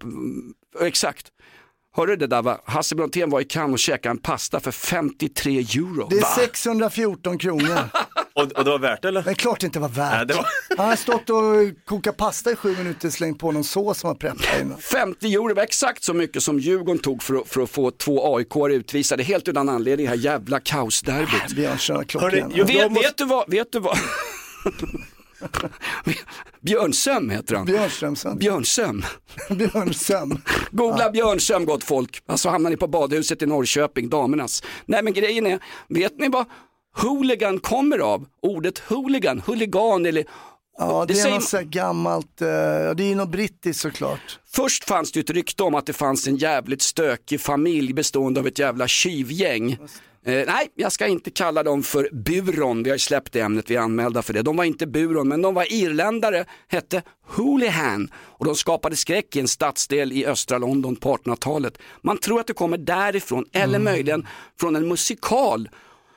[0.80, 1.26] exakt.
[1.96, 2.61] Hörde du det där va?
[2.64, 6.06] Hasse Brontén var i Cannes och käkade en pasta för 53 euro.
[6.11, 6.28] Det är Va?
[6.37, 7.78] 614 kronor.
[8.35, 9.22] Och, och det var värt eller?
[9.22, 10.12] Det är klart det inte var värt.
[10.16, 13.64] Nej, det var- Han har stått och kokat pasta i sju minuter, slängt på någon
[13.64, 14.78] sås som var preppat innan.
[14.80, 18.37] 50 euro var exakt så mycket som Djurgården tog för att, för att få två
[18.37, 21.56] AIK utvisade helt utan anledning, det här jävla kaosderbyt.
[21.56, 22.30] Björn kör klockan.
[22.30, 23.98] Hörni, jag- Vet, måste- vet du vad, vet du vad?
[26.61, 27.66] Björnsöm heter han.
[27.66, 28.38] Björnströmsson.
[28.38, 29.05] Björnsöm.
[29.50, 30.38] Björnsöm.
[30.70, 32.22] Googla Björnsöm gott folk.
[32.26, 34.62] Alltså hamnar ni på badhuset i Norrköping, damernas.
[34.87, 36.46] Nej men grejen är, vet ni vad
[37.03, 38.26] hooligan kommer av?
[38.42, 40.24] Ordet hooligan, huligan eller
[40.79, 44.38] Ja, det, är säger något här gammalt, eh, ja, det är något brittiskt såklart.
[44.46, 48.46] Först fanns det ett rykte om att det fanns en jävligt stökig familj bestående av
[48.46, 49.79] ett jävla tjuvgäng.
[50.24, 53.70] Eh, nej, jag ska inte kalla dem för buron, vi har ju släppt det ämnet,
[53.70, 54.42] vi är anmälda för det.
[54.42, 59.40] De var inte buron, men de var irländare, hette Hoolihan och de skapade skräck i
[59.40, 61.78] en stadsdel i östra London på 1800-talet.
[62.02, 64.26] Man tror att det kommer därifrån, eller möjligen
[64.61, 65.68] från en musikal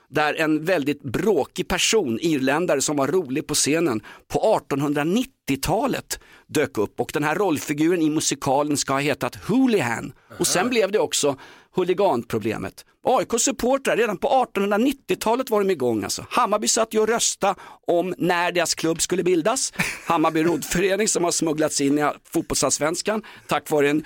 [0.10, 7.00] där en väldigt bråkig person, irländare som var rolig på scenen på 1890-talet dök upp.
[7.00, 11.36] Och den här rollfiguren i musikalen ska ha hetat Hoolihan och sen blev det också
[11.76, 12.86] huliganproblemet.
[13.04, 16.04] AIK-supportrar, redan på 1890-talet var de igång.
[16.04, 16.26] Alltså.
[16.30, 17.56] Hammarby satt ju och rösta
[17.88, 19.74] om när deras klubb skulle bildas.
[20.06, 24.06] Hammarby roddförening som har smugglats in i fotbollsallsvenskan tack vare en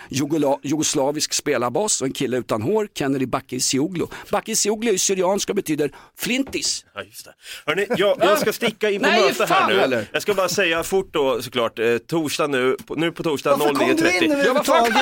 [0.61, 4.05] jugoslavisk spelarbas och en kille utan hår, Kennedy Bakircioglu.
[4.31, 6.85] Bakircioglu är ju syriansk och betyder flintis.
[6.95, 7.33] Ja, just det.
[7.65, 9.79] Hörrni, jag, jag ska sticka in på Nej, möte här nu.
[9.79, 10.09] heller.
[10.13, 13.73] Jag ska bara säga fort då såklart, eh, torsdag nu, på, nu på torsdag Varför
[13.73, 14.33] kom du in 09.30.
[14.33, 14.95] Överhuvudtaget?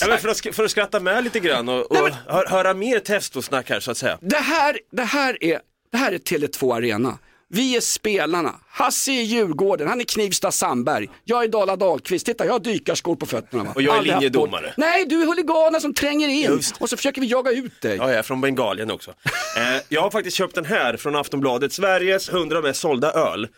[0.00, 2.98] Ja, men för, att, för att skratta med lite grann och, och hö, höra mer
[3.38, 4.18] testosnack här så att säga.
[4.20, 5.60] Det här, det här är,
[5.92, 7.18] det här är Tele2 Arena.
[7.50, 8.54] Vi är spelarna.
[8.68, 11.08] Hasse är Djurgården, han är Knivsta Sandberg.
[11.24, 12.26] Jag är Dala Dahlqvist.
[12.26, 13.64] Titta, jag har dykarskor på fötterna.
[13.64, 13.72] Va?
[13.74, 14.74] Och jag är Aldrig linjedomare.
[14.76, 16.42] Nej, du är huliganen som tränger in.
[16.42, 16.76] Just.
[16.80, 17.96] Och så försöker vi jaga ut dig.
[17.96, 19.10] Ja, jag är från Bengalien också.
[19.56, 23.48] Eh, jag har faktiskt köpt den här från Aftonbladet, Sveriges 100 mest sålda öl.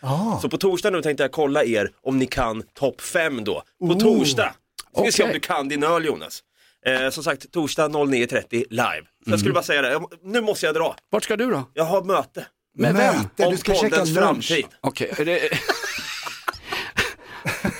[0.41, 3.63] Så på torsdag nu tänkte jag kolla er om ni kan topp 5 då.
[3.87, 4.53] På torsdag.
[4.93, 6.43] Ska vi se om du kan din öl Jonas.
[6.85, 9.01] Eh, som sagt, torsdag 09.30 live.
[9.25, 10.95] Så jag skulle bara säga det, Jag- nu måste jag dra.
[11.09, 11.69] Vart ska du då?
[11.73, 12.45] Jag har möte.
[12.77, 13.15] Med vem?
[13.15, 14.47] Möte, Om du ska käka poddens lunch.
[14.47, 14.65] framtid.
[14.81, 15.39] Okej, är det...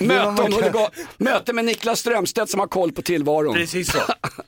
[0.00, 0.90] möte, om huligan...
[1.16, 3.54] möte med Niklas Strömstedt som har koll på tillvaron.
[3.54, 3.98] Precis så.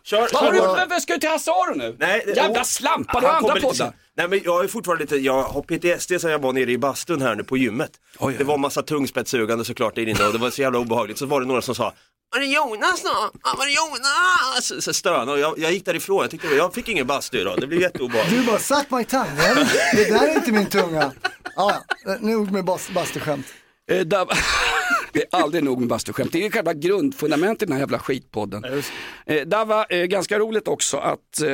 [0.02, 0.66] Kör, Vad har du, kör.
[0.66, 1.96] varför ska du till Hasse Aro nu?
[1.98, 3.90] Nej, det- Jävla slampa, du har han andra kommer lite poddar.
[3.90, 3.92] sen.
[4.16, 7.22] Nej men jag är fortfarande lite, jag har PTSD sen jag var nere i bastun
[7.22, 7.90] här nu på gymmet.
[8.18, 8.34] Oj, oj.
[8.38, 11.18] Det var massa tungspetssugande såklart där inne och det var så jävla obehagligt.
[11.18, 11.92] Så var det några som sa
[12.34, 13.30] var det Jonas då?
[13.44, 14.64] Ja, Var det Jonas?
[14.66, 17.60] Så, så stönade och jag, jag gick därifrån, jag tyckte jag fick ingen bastu idag,
[17.60, 18.40] det blev jätteobehagligt.
[18.40, 19.66] Du bara, suck my tongue.
[19.94, 21.12] Det där är inte min tunga.
[21.56, 21.84] Ja,
[22.20, 23.46] nog med bas- bastuskämt.
[23.90, 24.26] Eh, där...
[25.12, 26.32] Det är aldrig nog med bastuskämt.
[26.32, 28.64] Det är själva grundfundamentet i den här jävla skitpodden.
[29.26, 31.46] Eh, där var eh, ganska roligt också att eh,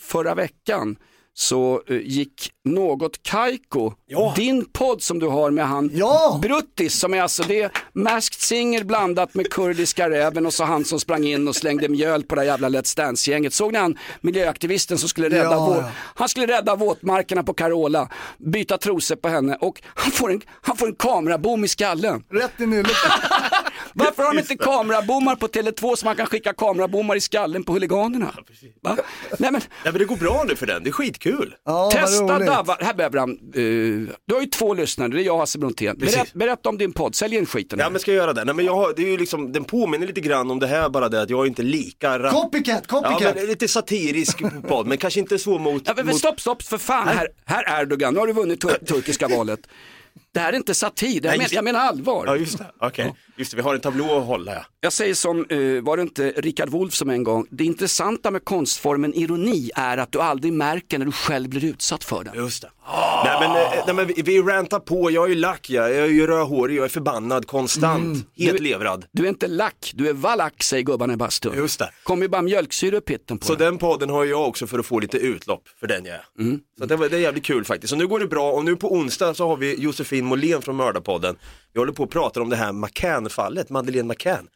[0.00, 0.96] förra veckan
[1.36, 4.32] så eh, gick något Kaiko, Ja.
[4.36, 6.38] din podd som du har med han Ja.
[6.42, 11.00] Bruttis som är alltså det Masked Singer blandat med kurdiska räven och så han som
[11.00, 13.52] sprang in och slängde mjöl på det här jävla Let's Dance-gänget.
[13.54, 15.90] Såg ni han miljöaktivisten som skulle rädda, Ja, vå- ja.
[16.14, 20.76] han skulle rädda våtmarkerna på Carola, byta trosor på henne och han får en, han
[20.76, 22.22] får en kamerabom i skallen.
[22.30, 22.96] Rätt i nyllet.
[23.94, 27.72] Varför har de inte kamerabommar på Tele2 så man kan skicka kamerabommar i skallen på
[27.72, 28.34] huliganerna?
[28.82, 28.96] Va?
[29.38, 31.54] Nej men Nej men det går bra nu för den, det är skitkul.
[31.64, 32.38] Ja, testa.
[32.38, 35.58] Dava, här behöver han, eh, du har ju två lyssnare, det är jag och Hasse
[35.58, 35.98] Brontén.
[35.98, 36.34] Berätt, Precis.
[36.34, 37.78] berätta om din podd, sälj in skiten.
[37.78, 38.44] Ja men ska jag göra det?
[38.44, 40.88] Nej men jag har, det är ju liksom, den påminner lite grann om det här
[40.88, 43.34] bara det att jag är inte lika rap- Copycat, Ja copycat.
[43.36, 45.82] men lite satirisk podd, men kanske inte så mot...
[45.86, 46.16] Ja, men, mot...
[46.18, 49.60] stopp, stopp, för fan, här, här Erdogan, nu har du vunnit tur- turkiska valet.
[50.32, 52.24] Det här är inte satir, det här Nej, men, jag menar allvar.
[52.26, 53.14] Ja just det, okej.
[53.36, 54.64] Just det, vi har en tablå att hålla ja.
[54.80, 58.44] Jag säger som, eh, var det inte Richard Wolff som en gång, det intressanta med
[58.44, 62.34] konstformen ironi är att du aldrig märker när du själv blir utsatt för den.
[62.34, 62.70] Just det.
[63.24, 65.88] Nej men, eh, nej, men vi, rantar på, jag är ju lack ja.
[65.88, 69.04] jag är ju rödhårig, jag är förbannad konstant, helt Du- levrad.
[69.12, 71.54] Du är inte lack, du är valack säger gubbarna i bastun.
[71.56, 71.90] Just det.
[72.02, 73.66] Kommer ju bara mjölksyra pitten på Så den.
[73.66, 76.24] den podden har jag också för att få lite utlopp för den jag är.
[76.38, 76.60] Mm.
[76.78, 77.90] Så det, det är jävligt kul faktiskt.
[77.90, 80.76] Så nu går det bra och nu på onsdag så har vi Josefin Måhlén från
[80.76, 81.36] Mördarpodden.
[81.72, 82.72] Vi håller på att prata om det här
[83.24, 84.48] McCann-fallet, Madeleine McCann.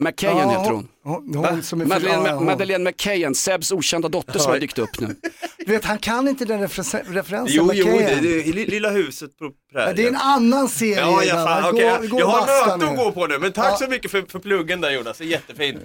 [0.00, 0.88] McKayen Ja, heter hon.
[1.04, 2.44] Hon, hon som är Madeleine, ja, hon.
[2.44, 5.16] Madeleine McKayen, Sebs okända dotter som har dykt upp nu.
[5.58, 7.56] Du vet, han kan inte den refer- referensen.
[7.56, 9.88] Jo, jo, det, det är Lilla huset på prärien.
[9.88, 11.00] Ja, det är en annan serie.
[11.00, 11.62] Ja, ja, grabbar.
[11.62, 12.08] fan, Gå- okej.
[12.08, 13.76] gå Jag har möte att gå på nu, men tack Ja.
[13.76, 15.78] så mycket för, för pluggen där Jonas, det är jättefint.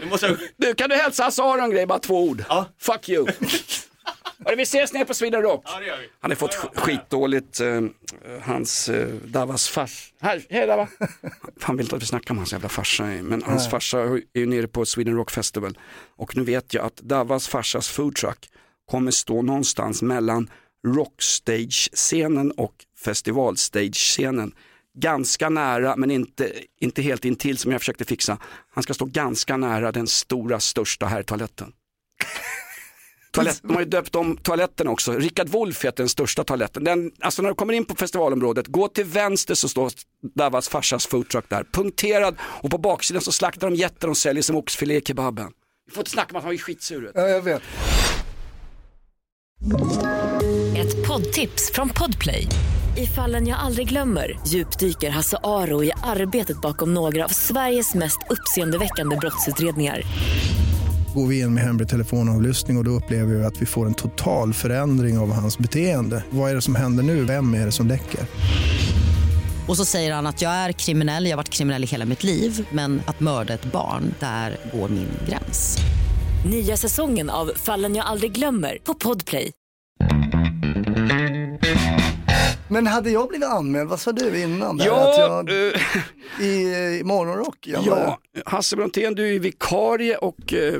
[0.00, 0.36] Nu måste jag...
[0.56, 2.44] Du, kan du hälsa Hasse Aron en grej, bara två ord?
[2.48, 2.66] Ja.
[2.80, 3.26] Fuck you.
[4.44, 5.62] Hörru, vi ses nere på Sweden Rock.
[5.64, 6.08] Ja, det gör vi.
[6.20, 7.80] Han har fått sk- skitdåligt, eh,
[8.42, 10.12] hans eh, Davas fars.
[10.20, 10.88] Här, hej Dava.
[11.60, 14.46] Han vill inte att vi snackar om hans jävla farsa, men hans farsa är ju
[14.46, 15.78] nere på Sweden Rock Festival.
[16.16, 18.48] Och nu vet jag att Davas farsas foodtruck
[18.90, 20.50] kommer stå någonstans mellan
[20.86, 24.52] rockstage-scenen och festivalstage-scenen.
[24.98, 28.38] Ganska nära, men inte, inte helt intill som jag försökte fixa.
[28.74, 31.72] Han ska stå ganska nära den stora, största herrtoaletten.
[33.34, 35.12] Toalett, de har ju döpt om toaletten också.
[35.12, 36.84] Rickard Wolff heter den största toaletten.
[36.84, 39.92] Den, alltså när du kommer in på festivalområdet, gå till vänster så står
[40.34, 41.64] Davas farsas foodtruck där.
[41.72, 45.52] Punkterad och på baksidan så slaktar de getter och säljer som oxfilé i kebaben.
[45.86, 47.12] Vi får inte snacka om att han är skitsuret.
[47.14, 47.62] Ja, jag vet.
[50.76, 52.46] Ett poddtips från Podplay.
[52.96, 58.18] I fallen jag aldrig glömmer djupdyker Hasse Aro i arbetet bakom några av Sveriges mest
[58.30, 60.02] uppseendeväckande brottsutredningar.
[61.14, 63.94] Går vi in med hemlig telefonavlyssning och, och då upplever vi att vi får en
[63.94, 66.24] total förändring av hans beteende.
[66.30, 67.24] Vad är det som händer nu?
[67.24, 68.20] Vem är det som läcker?
[69.68, 72.24] Och så säger han att jag är kriminell, jag har varit kriminell i hela mitt
[72.24, 75.78] liv men att mörda ett barn, där går min gräns.
[76.46, 79.52] Nya säsongen av Fallen jag aldrig glömmer på Podplay.
[82.68, 84.76] Men hade jag blivit anmäld, vad sa du innan?
[84.76, 84.86] Där?
[84.86, 87.56] Ja, Att jag, eh, I, i morgonrock?
[87.60, 90.74] Ja, Hasse Brontén du är vikarie och eh,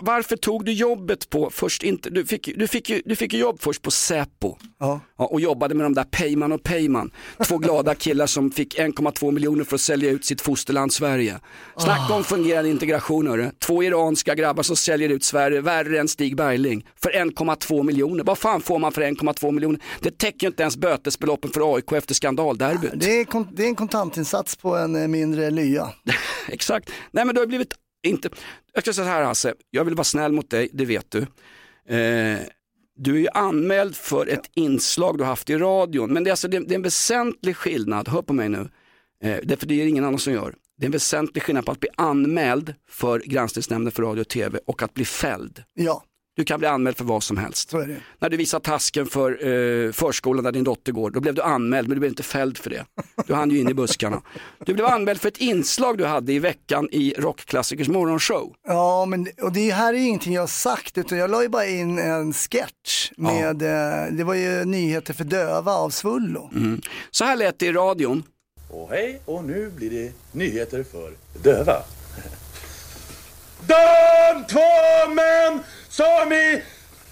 [0.00, 3.60] varför tog du jobbet på, först inte, du fick, du fick, ju, du fick jobb
[3.60, 4.56] först på Säpo.
[4.78, 5.00] Ja.
[5.18, 7.10] Ja, och jobbade med de där Peyman och Peyman.
[7.46, 11.40] Två glada killar som fick 1,2 miljoner för att sälja ut sitt fosterland Sverige.
[11.76, 13.50] Snacka om fungerande integration hörru.
[13.58, 16.86] Två iranska grabbar som säljer ut Sverige värre än Stig Bergling.
[17.02, 18.24] För 1,2 miljoner.
[18.24, 19.80] Vad fan får man för 1,2 miljoner?
[20.00, 22.90] Det täcker ju inte ens bötesbeloppen för AIK efter skandalderbyt.
[22.94, 25.88] Det är, det är en kontantinsats på en eh, mindre lya.
[26.48, 26.90] Exakt.
[27.10, 28.28] Nej men du har blivit, inte,
[28.72, 31.18] jag ska säga så här Hasse, jag vill vara snäll mot dig, det vet du.
[31.94, 32.38] Eh,
[32.96, 36.32] du är ju anmäld för ett inslag du har haft i radion, men det är,
[36.32, 38.68] alltså, det, det är en väsentlig skillnad, hör på mig nu,
[39.24, 40.54] eh, därför det är ingen annan som gör.
[40.76, 44.58] Det är en väsentlig skillnad på att bli anmäld för granskningsnämnden för radio och tv
[44.66, 45.62] och att bli fälld.
[45.74, 46.04] Ja,
[46.40, 47.70] du kan bli anmäld för vad som helst.
[47.70, 47.96] så är det.
[48.18, 49.46] När du visar tasken för
[49.86, 52.58] eh, förskolan där din dotter går, då blev du anmäld men du blev inte fälld
[52.58, 52.84] för det.
[53.26, 54.22] Du hann ju in i buskarna.
[54.66, 58.54] Du blev anmäld för ett inslag du hade i veckan i Rockklassikers morgonshow.
[58.66, 61.66] Ja, men och det här är ingenting jag har sagt, utan jag la ju bara
[61.66, 66.50] in en sketch med, eh, det var ju nyheter för döva av Svullo.
[67.10, 68.22] Så här lät det i radion.
[68.70, 71.76] Och hej, och nu blir det nyheter för döva.
[73.66, 76.62] De två män som i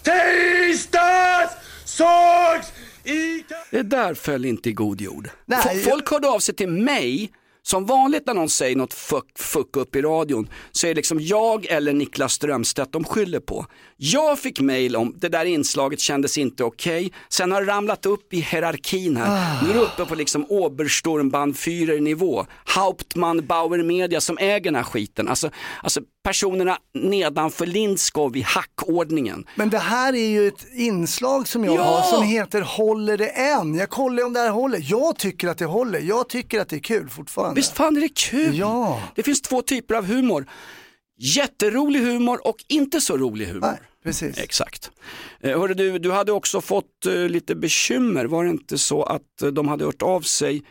[0.03, 1.53] tisdags
[1.85, 2.73] sågs
[3.05, 3.45] i...
[3.71, 5.31] Det där föll inte i god jord.
[5.47, 9.77] Nej, Folk hörde av sig till mig, som vanligt när någon säger något fuck, fuck
[9.77, 13.67] upp i radion, så är det liksom jag eller Niklas Strömstedt de skyller på.
[13.97, 18.35] Jag fick mail om det där inslaget kändes inte okej, sen har det ramlat upp
[18.35, 19.63] i hierarkin här.
[19.63, 24.83] Nu är det uppe på liksom Obersturmbannführer nivå, Hauptmann Bauer Media som äger den här
[24.83, 25.29] skiten.
[25.29, 25.51] Alltså,
[25.83, 29.47] alltså personerna nedanför Lindskov i hackordningen.
[29.55, 31.83] Men det här är ju ett inslag som jag Ja!
[31.83, 33.75] har som heter Håller det än?
[33.75, 34.81] Jag kollar om det här håller.
[34.91, 36.01] Jag tycker att det håller.
[36.01, 37.55] Jag tycker att det är kul fortfarande.
[37.55, 38.59] Visst fan är det kul?
[38.59, 39.03] Ja.
[39.15, 40.47] Det finns två typer av humor.
[41.19, 43.61] Jätterolig humor och inte så rolig humor.
[43.61, 44.39] Nej, precis.
[44.39, 44.91] Exakt.
[45.41, 49.43] Eh, hörde du, du hade också fått eh, lite bekymmer, var det inte så att
[49.43, 50.63] eh, de hade hört av sig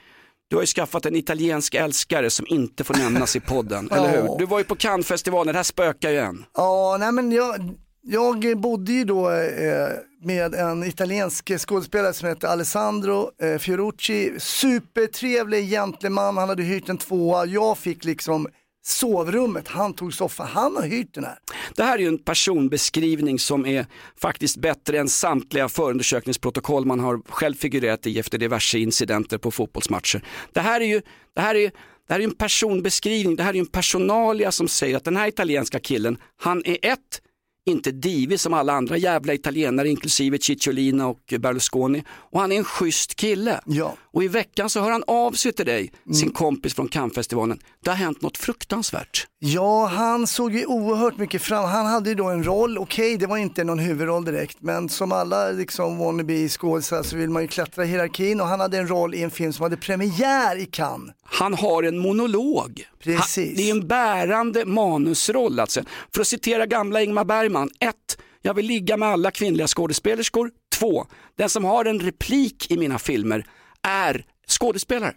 [0.49, 4.37] du har ju skaffat en italiensk älskare som inte får nämnas i podden, eller hur?
[4.39, 6.45] Du var ju på Cannesfestivalen, det här spökar ju än.
[6.53, 7.55] Ja, nej men jag,
[8.01, 9.89] jag bodde ju då eh,
[10.23, 14.33] med en italiensk skådespelare som heter Alessandro eh, Fiorucci.
[14.39, 17.45] Supertrevlig gentleman, han hade hyrt en tvåa.
[17.45, 18.47] Jag fick liksom
[18.87, 21.37] sovrummet, han tog soffan, han har hyrt den här.
[21.75, 23.85] Det här är ju en personbeskrivning som är
[24.21, 30.23] faktiskt bättre än samtliga förundersökningsprotokoll man har själv figurerat i efter diverse incidenter på fotbollsmatcher.
[30.53, 31.01] Det här är ju
[31.35, 31.71] det här är,
[32.07, 35.27] det här är en personbeskrivning, det här är en personalia som säger att den här
[35.27, 37.21] italienska killen, han är ett,
[37.65, 42.63] inte divig som alla andra jävla italienare inklusive Cicciolina och Berlusconi och han är en
[42.63, 43.61] schysst kille.
[43.65, 43.95] Ja.
[44.17, 47.59] Och i veckan så hör han av sig till dig, sin kompis från Cannesfestivalen.
[47.83, 49.27] Det har hänt något fruktansvärt.
[49.39, 51.65] Ja, han såg ju oerhört mycket fram.
[51.65, 55.11] Han hade ju då en roll, okej det var inte någon huvudroll direkt, men som
[55.11, 58.87] alla liksom wannabe skådespelare så vill man ju klättra i hierarkin och han hade en
[58.87, 61.15] roll i en film som hade premiär i Cannes.
[61.23, 62.87] Han har en monolog.
[62.99, 63.47] Precis.
[63.47, 65.59] Han, det är en bärande manusroll.
[65.59, 65.81] Alltså.
[66.13, 67.69] För att citera gamla Ingmar Bergman.
[67.79, 67.95] 1.
[68.41, 70.51] Jag vill ligga med alla kvinnliga skådespelerskor.
[70.75, 71.05] 2.
[71.37, 73.45] Den som har en replik i mina filmer
[73.87, 75.13] är skådespelare.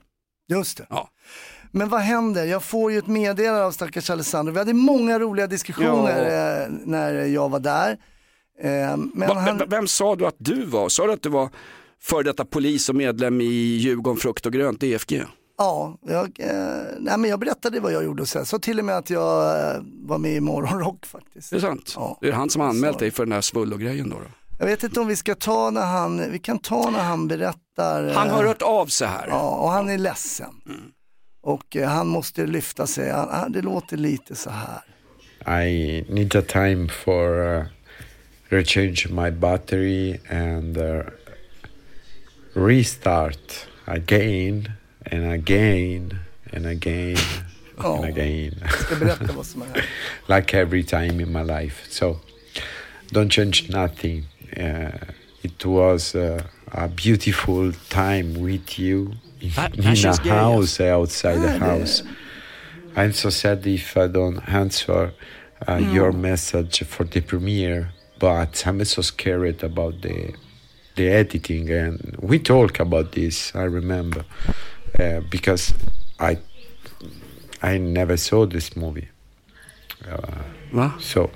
[0.49, 0.87] Just det.
[0.91, 1.09] Ja.
[1.71, 2.45] Men vad händer?
[2.45, 4.53] Jag får ju ett meddelande av stackars Alessandro.
[4.53, 7.91] Vi hade många roliga diskussioner eh, när jag var där.
[8.61, 9.63] Eh, men Va, han...
[9.69, 10.89] Vem sa du att du var?
[10.89, 11.49] Sa du att du var
[12.01, 15.23] före detta polis och medlem i Djurgården Frukt och Grönt, DFG?
[15.59, 16.57] Ja, jag, eh,
[16.99, 19.61] nej, men jag berättade vad jag gjorde och sen så till och med att jag
[19.75, 21.51] eh, var med i Morgonrock faktiskt.
[21.51, 21.93] Det är sant?
[21.97, 22.19] Ja.
[22.21, 24.40] Det är han som har anmält dig för den där svullo-grejen då, då?
[24.61, 28.09] Jag vet inte om vi ska ta när han, vi kan ta när han berättar.
[28.09, 29.27] eh, Han har hört av sig här.
[29.29, 30.51] Ja, och han är ledsen.
[30.67, 30.81] Mm.
[31.43, 33.15] Och eh, han måste lyfta sig.
[33.49, 34.81] Det låter lite så här.
[35.65, 37.65] I need a time for uh,
[38.49, 41.03] rechange my battery and uh,
[42.55, 44.71] restart again
[45.11, 46.19] and again
[46.53, 47.17] and again
[47.83, 47.97] Oh.
[47.97, 49.85] and again, Ska berätta vad som är här.
[50.37, 51.87] like every time in my life.
[51.91, 52.17] So
[53.13, 54.25] don't change nothing.
[54.57, 54.91] Uh,
[55.43, 61.41] it was uh, a beautiful time with you in, That- in a house outside Ah,
[61.41, 62.03] the det- house.
[62.97, 65.13] I'm so sad if I don't answer
[65.69, 70.35] uh, your message for the premiere, but I'm so scared about the
[70.97, 73.55] the editing, and we talk about this.
[73.55, 74.25] I remember
[74.99, 75.73] uh, because
[76.19, 76.39] I
[77.63, 79.09] I never saw this movie,
[80.73, 80.95] Va?
[80.99, 81.31] so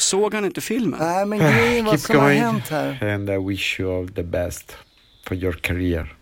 [0.00, 1.00] Såg han inte filmen?
[1.00, 3.04] Nej men grejen vad keep som har going, hänt här.
[3.14, 4.76] and I wish you all the best
[5.28, 6.16] for your career.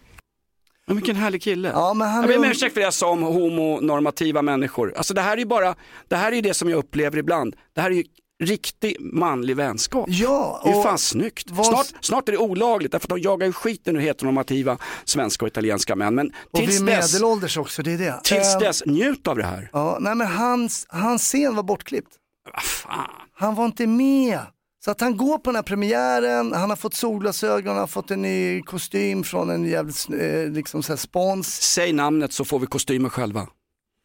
[0.87, 1.69] Men vilken härlig kille.
[1.75, 4.95] Ja, men han jag ber är om ursäkt för det jag sa om homonormativa människor.
[4.97, 5.75] Alltså det här är ju bara,
[6.09, 7.57] det här är det som jag upplever ibland.
[7.75, 8.05] Det här är ju
[8.45, 10.07] riktig manlig vänskap.
[10.09, 11.51] Ja, det är och fan snyggt.
[11.51, 15.45] vad- Snart, snart är det olagligt därför att de jagar ju skiten ur heteronormativa svenska
[15.45, 16.15] och italienska män.
[16.15, 18.21] Men Och vi tills är dess, medelålders också, det är det.
[18.25, 19.71] tills Eh, dess, njut av det här.
[19.73, 22.13] Ja, nej men hans, hans scen var bortklippt.
[22.53, 23.11] Vad fan.
[23.41, 24.41] Han var inte med.
[24.85, 28.11] Så att han går på den här premiären, han har fått solglasögon, han har fått
[28.11, 31.63] en ny kostym från en jävligt eh, liksom så här spons.
[31.63, 33.47] Säg namnet så får vi kostymer själva.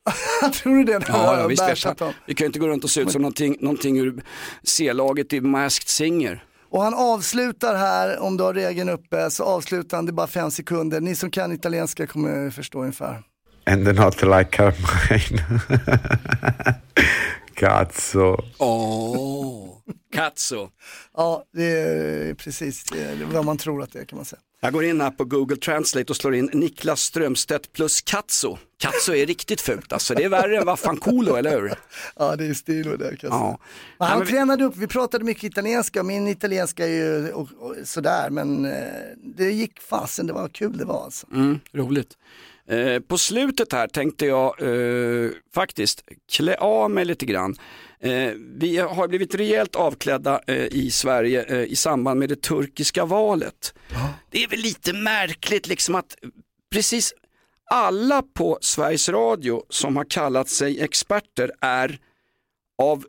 [0.53, 0.91] Tror du det?
[0.91, 1.63] Ja, jag ja visst?
[2.25, 4.23] Vi kan ju inte gå runt och se ut som någonting, någonting ur
[4.63, 6.43] C-laget i Masked Singer.
[6.69, 10.27] Och han avslutar här, om du har regeln uppe, så avslutar han, det är bara
[10.27, 11.01] fem sekunder.
[11.01, 13.23] Ni som kan italienska kommer förstå ungefär.
[13.65, 15.43] And not like Carmine.
[17.55, 18.37] Cazzo.
[18.57, 19.69] Åh,
[20.13, 20.69] Katso.
[21.17, 24.39] Ja, det är precis det är vad man tror att det är kan man säga.
[24.61, 28.57] Jag går in här på Google Translate och slår in Niklas Strömstedt plus Katso.
[28.79, 31.73] Katso är riktigt fult alltså, det är värre än vad Fanculo, eller hur?
[32.15, 33.59] Ja, det är stil och det kan Ja.
[33.99, 37.47] Men han Ja, men tränade upp, vi pratade mycket italienska, min italienska är ju och,
[37.59, 38.71] och, sådär, men eh,
[39.35, 41.27] det gick fasen, det var kul det var alltså.
[41.33, 42.17] Mm, roligt.
[42.69, 47.55] Eh, på slutet här tänkte jag eh, faktiskt klä av mig lite grann.
[47.99, 53.05] Eh, vi har blivit rejält avklädda eh, i Sverige eh, i samband med det turkiska
[53.05, 53.73] valet.
[54.31, 56.15] Det är väl lite märkligt liksom att
[56.71, 57.13] precis
[57.71, 61.99] alla på Sveriges Radio som har kallat sig experter är
[62.81, 63.05] av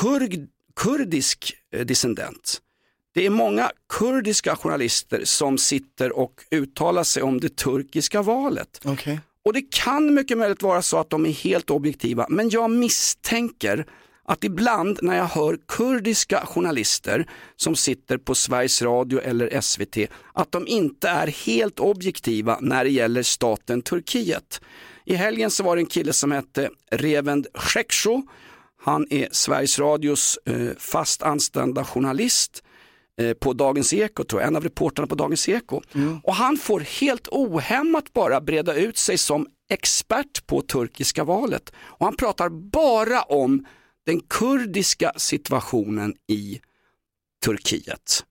[0.00, 2.60] kurd, kurdisk eh, descendent.
[3.14, 8.80] Det är många kurdiska journalister som sitter och uttalar sig om det turkiska valet.
[8.84, 9.20] Okej.
[9.44, 13.86] Och det kan mycket möjligt vara så att de är helt objektiva, men jag misstänker
[14.24, 19.96] att ibland när jag hör kurdiska journalister som sitter på Sveriges Radio eller SVT,
[20.32, 24.60] att de inte är helt objektiva när det gäller staten Turkiet.
[25.04, 28.22] I helgen så var det en kille som hette Revend Şekşo.
[28.82, 32.63] Han är Sveriges Radios eh, fast anställda journalist
[33.40, 35.82] på Dagens Eko, tror jag, en av reportrarna på Dagens Eko.
[36.22, 41.72] Och han får helt ohämmat bara breda ut sig som expert på turkiska valet.
[41.76, 43.66] Och han pratar bara om
[44.06, 46.60] den kurdiska situationen i
[47.44, 48.24] Turkiet.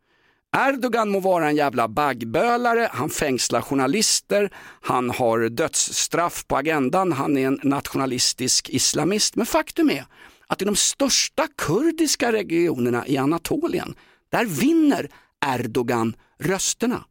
[0.56, 4.50] Erdogan må vara en jävla baggbölare, han fängslar journalister,
[4.82, 9.36] han har dödsstraff på agendan, han är en nationalistisk islamist.
[9.36, 10.06] Men faktum är
[10.48, 13.96] att i de största kurdiska regionerna i Anatolien,
[14.34, 15.10] där vinner
[15.46, 17.04] Erdogan rösterna.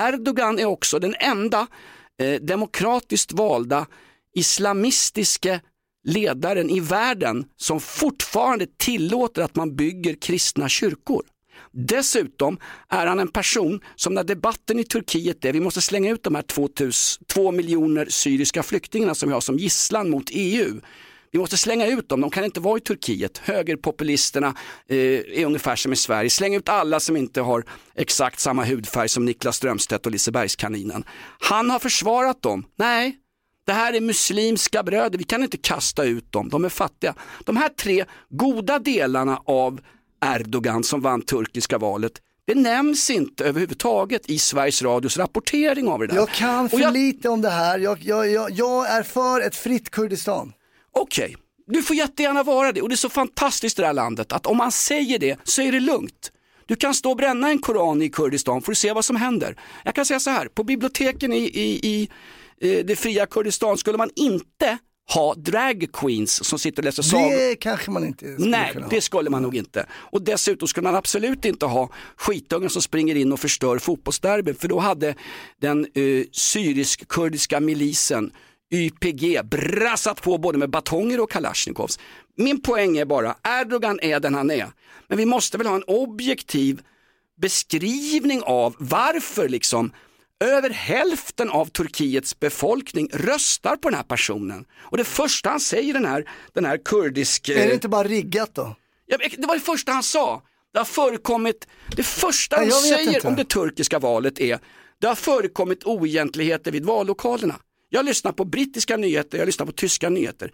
[0.00, 1.66] Erdogan är också den enda
[2.22, 3.86] eh, demokratiskt valda
[4.34, 5.60] islamistiske
[6.04, 11.22] ledaren i världen som fortfarande tillåter att man bygger kristna kyrkor.
[11.72, 12.58] Dessutom
[12.88, 16.34] är han en person som när debatten i Turkiet är vi måste slänga ut de
[16.34, 20.80] här 2000, två miljoner syriska flyktingarna som vi har som gisslan mot EU.
[21.32, 23.38] Vi måste slänga ut dem, de kan inte vara i Turkiet.
[23.38, 24.54] Högerpopulisterna
[24.88, 26.30] eh, är ungefär som i Sverige.
[26.30, 27.64] Släng ut alla som inte har
[27.94, 31.04] exakt samma hudfärg som Niklas Strömstedt och Lisebergskaninen.
[31.40, 32.64] Han har försvarat dem.
[32.76, 33.16] Nej,
[33.66, 37.14] det här är muslimska bröder, vi kan inte kasta ut dem, de är fattiga.
[37.44, 39.80] De här tre goda delarna av
[40.24, 42.12] Erdogan som vann turkiska valet,
[42.46, 46.14] det nämns inte överhuvudtaget i Sveriges Radios rapportering av det där.
[46.16, 49.56] Jag kan för jag- lite om det här, jag, jag, jag, jag är för ett
[49.56, 50.52] fritt Kurdistan.
[50.98, 51.36] Okej,
[51.66, 54.46] du får jättegärna vara det och det är så fantastiskt i det här landet att
[54.46, 56.32] om man säger det så är det lugnt.
[56.66, 59.56] Du kan stå och bränna en koran i Kurdistan för att se vad som händer.
[59.84, 62.08] Jag kan säga så här, på biblioteken i, i, i
[62.60, 64.78] eh, det fria Kurdistan skulle man inte
[65.14, 67.48] ha drag queens som sitter och läser sagor.
[67.48, 68.90] Det kanske man inte skulle Nej, kunna ha.
[68.90, 69.86] det skulle man nog inte.
[69.92, 74.68] Och dessutom skulle man absolut inte ha skitungar som springer in och förstör fotbollsderbyn för
[74.68, 75.14] då hade
[75.60, 78.32] den eh, syrisk-kurdiska milisen
[78.70, 81.98] YPG brassat på både med batonger och kalasjnikovs.
[82.36, 84.66] Min poäng är bara, Erdogan är den han är.
[85.08, 86.82] Men vi måste väl ha en objektiv
[87.40, 89.92] beskrivning av varför liksom
[90.44, 94.64] över hälften av Turkiets befolkning röstar på den här personen.
[94.78, 97.48] Och det första han säger den här, den här kurdisk...
[97.48, 98.76] Är eh, det inte bara riggat då?
[99.06, 100.42] Ja, det var det första han sa.
[100.72, 103.28] Det har förekommit, det första han säger inte.
[103.28, 104.58] om det turkiska valet är,
[105.00, 107.54] det har förekommit oegentligheter vid vallokalerna.
[107.88, 110.52] Jag lyssnar på brittiska nyheter, jag lyssnar på tyska nyheter.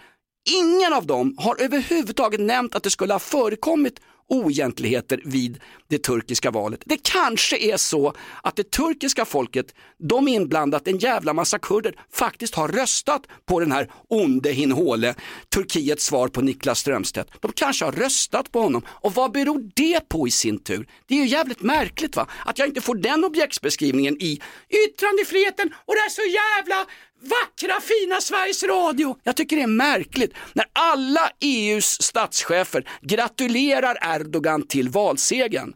[0.50, 6.50] Ingen av dem har överhuvudtaget nämnt att det skulle ha förekommit oegentligheter vid det turkiska
[6.50, 6.82] valet.
[6.86, 12.54] Det kanske är så att det turkiska folket, de inblandat en jävla massa kurder, faktiskt
[12.54, 15.14] har röstat på den här onde Hinhåle,
[15.54, 17.30] Turkiets svar på Niklas Strömstedt.
[17.40, 18.82] De kanske har röstat på honom.
[18.88, 20.88] Och vad beror det på i sin tur?
[21.06, 22.26] Det är ju jävligt märkligt va?
[22.46, 24.40] Att jag inte får den objektsbeskrivningen i
[24.86, 26.86] yttrandefriheten och det är så jävla
[27.22, 29.16] vackra fina Sveriges Radio.
[29.22, 35.74] Jag tycker det är märkligt när alla EUs statschefer gratulerar Erdogan till valsegern.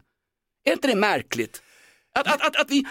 [0.65, 1.61] Är inte det märkligt?
[2.19, 2.85] Att, att, att, att vi,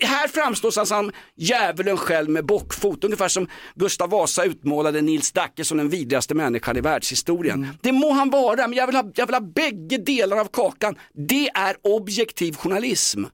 [0.00, 5.64] här framstår han som djävulen själv med bockfot, ungefär som Gustav Vasa utmålade Nils Dacke
[5.64, 7.68] som den vidrigaste människan i världshistorien.
[7.82, 10.96] Det må han vara, men jag vill, ha, jag vill ha bägge delar av kakan.
[11.28, 13.24] Det är objektiv journalism.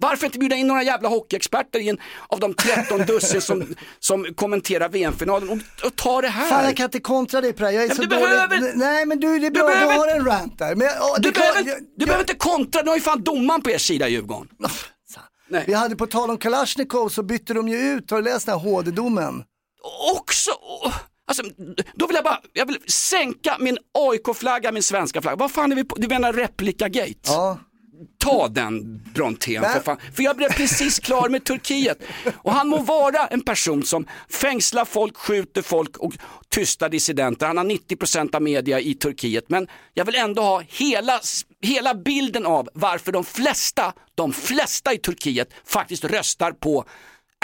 [0.00, 4.88] Varför inte bjuda in några jävla hockeyexperter in av de 13 dussin som, som kommenterar
[4.88, 6.48] VM-finalen och, och ta det här?
[6.48, 8.22] Fan jag kan inte kontra dig på det här, jag är Ja, så du dålig.
[8.24, 10.74] behöver- Nej men du, det är Du bra, du, behöver- har en rant där.
[10.74, 13.62] Men, ja, Du, kan- behöver, jag- du behöver inte kontra, du har ju fan domaren
[13.62, 14.48] på er sida Djurgården.
[15.50, 15.64] Nej.
[15.66, 18.58] Vi hade på tal om Kalashnikov så bytte de ju ut, har du läst den
[18.58, 19.42] här HD-domen?
[20.16, 20.50] också,
[21.26, 21.42] alltså,
[21.94, 25.36] då vill jag bara, jag vill sänka min AIK-flagga, min svenska flagga.
[25.36, 27.14] Vad fan är vi på, du menar replika-gate?
[27.24, 27.58] Ja.
[28.18, 29.96] Ta den Brontén för fan.
[30.14, 31.98] För jag blev precis klar med Turkiet.
[32.36, 36.12] Och han må vara en person som fängslar folk, skjuter folk och
[36.48, 37.46] tystar dissidenter.
[37.46, 39.44] Han har 90% av media i Turkiet.
[39.48, 41.20] Men jag vill ändå ha hela,
[41.62, 46.84] hela bilden av varför de flesta, de flesta i Turkiet faktiskt röstar på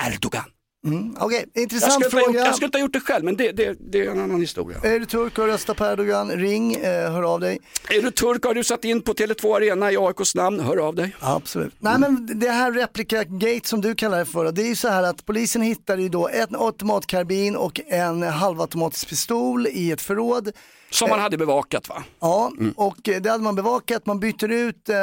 [0.07, 0.54] Erdogan.
[0.85, 2.47] Mm, Okej, Jag intressant skulle, inte ha gjort, fråga.
[2.47, 4.79] jag skulle inte ha gjort det själv, men det, det, det är en annan historia.
[4.83, 7.59] Är du turk och röstar på Erdogan, ring, eh, hör av dig.
[7.91, 10.95] Är du turk har du satt in på Tele2 Arena i AIKs namn, hör av
[10.95, 11.17] dig.
[11.21, 11.75] Absolut.
[11.79, 14.89] Nej men det här replika gate som du kallar det för, det är ju så
[14.89, 20.53] här att polisen hittade ju då en automatkarbin och en halvautomatisk pistol i ett förråd.
[20.95, 22.05] Som man hade bevakat va?
[22.21, 24.07] Ja, och eh, det hade man bevakat.
[24.07, 24.95] Man byter ut eh,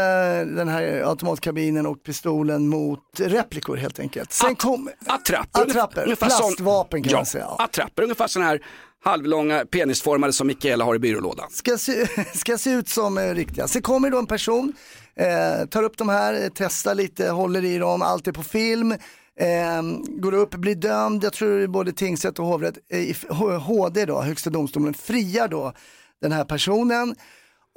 [0.56, 4.34] den här automatkarbinen och pistolen mot replikor helt enkelt.
[4.34, 4.90] Sen kom...
[5.06, 5.62] Attrapper.
[5.62, 7.46] Attrapper, plastvapen kan ja, man säga.
[7.58, 7.64] Ja.
[7.64, 8.62] Attrapper, ungefär sådana här
[9.04, 11.50] halvlånga penisformade som Mikaela har i byrålådan.
[11.52, 13.68] Ska se, ska se ut som eh, riktiga.
[13.68, 14.74] Sen kommer då en person,
[15.16, 18.96] eh, tar upp de här, eh, testar lite, håller i dem, allt är på film.
[19.42, 19.82] Eh,
[20.22, 23.16] går upp, blir dömd, jag tror det är både tingsrätt och hovrätt, eh, i
[23.60, 25.74] HD då, högsta domstolen, friar då
[26.22, 27.16] den här personen.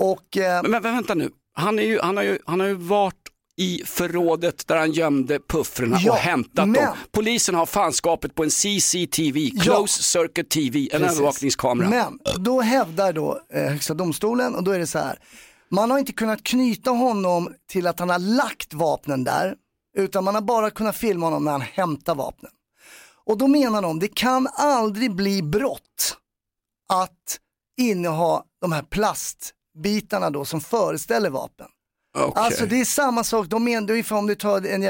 [0.03, 2.75] Och, eh, Men, men vänta nu, han, är ju, han, har ju, han har ju
[2.75, 3.15] varit
[3.57, 6.97] i förrådet där han gömde puffrarna Ja, och hämtat men- dem.
[7.13, 9.51] Polisen har fanskapet på en CCTV.
[9.63, 11.17] Close Circuit TV, en Precis.
[11.19, 11.89] övervakningskamera.
[11.89, 15.19] Men då hävdar då eh, högsta domstolen och då är det så här.
[15.71, 19.55] Man har inte kunnat knyta honom till att han har lagt vapnen där.
[19.97, 22.53] Utan man har bara kunnat filma honom när han hämtar vapnen.
[23.25, 26.17] Och då menar de, det kan aldrig bli brott
[26.89, 27.39] att
[27.81, 31.67] inneha de här plastbitarna då som föreställer vapen.
[32.17, 32.33] Okej.
[32.45, 34.81] Alltså det är samma sak, de, men, om du tar en,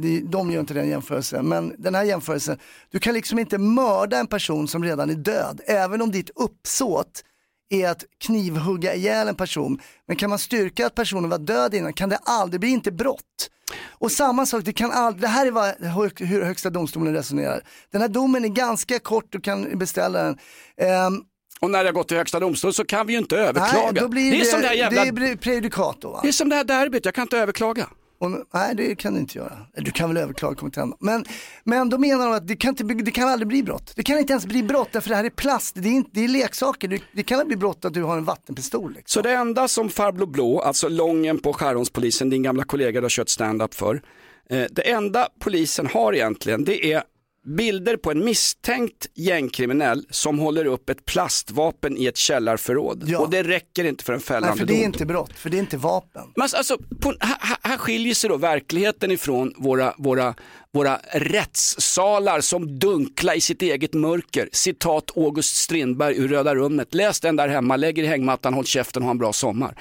[0.00, 2.58] de- de gör inte den jämförelsen, men den här jämförelsen,
[2.90, 7.24] du kan liksom inte mörda en person som redan är död, även om ditt uppsåt
[7.70, 9.80] är att knivhugga ihjäl en person.
[10.06, 13.50] Men kan man styrka att personen var död innan kan det aldrig bli inte brott.
[13.88, 15.74] Och samma sak, det, kan aldrig, det här är vad,
[16.18, 17.60] hur- högsta domstolen resonerar.
[17.92, 20.38] Den här domen är ganska kort, du kan beställa den.
[20.80, 21.20] Ehm,
[21.60, 23.92] Och när det har gått till högsta domstolen så kan vi ju inte överklaga.
[23.92, 25.04] nej, då blir det är det, som det här jävla...
[25.04, 26.20] det är prejudikat då va?
[26.22, 27.88] Det är som det här derbyt, jag kan inte överklaga.
[28.18, 29.58] Och, nej det kan du inte göra.
[29.76, 30.94] Du kan väl överklaga kommittén.
[31.00, 31.24] Men,
[31.64, 33.92] men då menar de att det kan, inte, det kan aldrig bli brott.
[33.96, 36.24] Det kan inte ens bli brott därför det här är plast, det är, inte, det
[36.24, 36.88] är leksaker.
[36.88, 38.92] Det, det kan aldrig bli brott att du har en vattenpistol.
[38.92, 39.22] Liksom.
[39.22, 43.10] Så det enda som Farbror Blå, alltså Lången på Skärholmspolisen, din gamla kollega du har
[43.10, 44.02] kört stand-up för.
[44.50, 47.02] Eh, det enda polisen har egentligen det är
[47.48, 53.04] bilder på en misstänkt gängkriminell som håller upp ett plastvapen i ett källarförråd.
[53.06, 53.18] Ja.
[53.18, 54.84] Och det räcker inte för en fällande Nej för det är dom.
[54.84, 56.22] inte brott, för det är inte vapen.
[56.36, 60.34] Men alltså, alltså, på, här, här skiljer sig då verkligheten ifrån våra, våra,
[60.72, 64.48] våra rättssalar som dunkla i sitt eget mörker.
[64.52, 66.94] Citat August Strindberg ur Röda rummet.
[66.94, 69.74] Läs den där hemma, lägg er i hängmattan, håll käften och ha en bra sommar.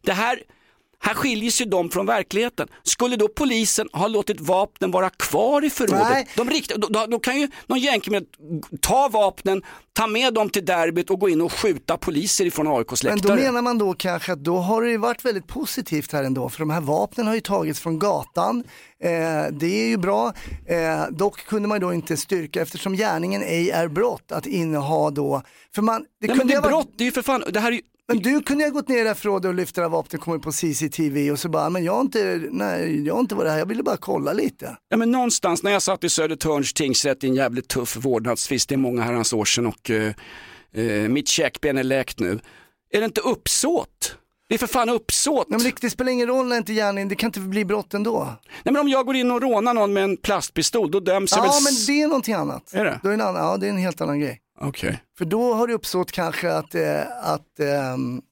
[0.00, 0.38] Det här,
[1.06, 2.68] här skiljer sig de från verkligheten.
[2.82, 6.08] Skulle då polisen ha låtit vapnen vara kvar i förrådet?
[6.10, 6.28] Nej.
[6.36, 8.26] De rikt, då, då, då kan ju någon jänkriminell
[8.80, 13.04] ta vapnen, ta med dem till derbyt och gå in och skjuta poliser ifrån AIKs
[13.04, 13.36] Men läktare.
[13.36, 16.48] då menar man då kanske att då har det varit väldigt positivt här ändå.
[16.48, 18.64] För de här vapnen har ju tagits från gatan.
[19.02, 19.10] Eh,
[19.52, 20.32] det är ju bra.
[20.66, 25.42] Eh, dock kunde man då inte styrka eftersom gärningen ej är brott att inneha då.
[25.74, 27.60] För man, det Nej, men det är varit- brott, det är ju för fan, det
[27.60, 29.88] här är ju Men du kunde ju ha gått ner förrådet och lyft det här
[29.88, 33.20] vapnet och kommit på CCTV och så bara, men jag har inte, nej, jag har
[33.20, 34.76] inte varit här, jag ville bara kolla lite.
[34.88, 38.74] Ja, men någonstans när jag satt i Södertörns tingsrätt i en jävligt tuff vårdnadstvist, det
[38.74, 40.12] är många herrans år sedan och eh,
[40.74, 42.40] eh, mitt käkben är läkt nu.
[42.92, 44.16] Är det inte uppsåt?
[44.48, 45.48] Det är för fan uppsåt.
[45.48, 47.94] Nej, men det, det spelar ingen roll när inte gärning, det kan inte bli brott
[47.94, 48.24] ändå.
[48.62, 51.38] Nej men om jag går in och rånar någon med en plastpistol, då döms jag
[51.38, 51.62] Ja väl...
[51.62, 52.72] men s- det är någonting annat.
[52.74, 53.00] Är det?
[53.02, 54.40] Då är det en annan, ja det är en helt annan grej.
[54.60, 55.02] Okej.
[55.18, 58.22] För då har du uppsåt kanske att, eh, att, ehm,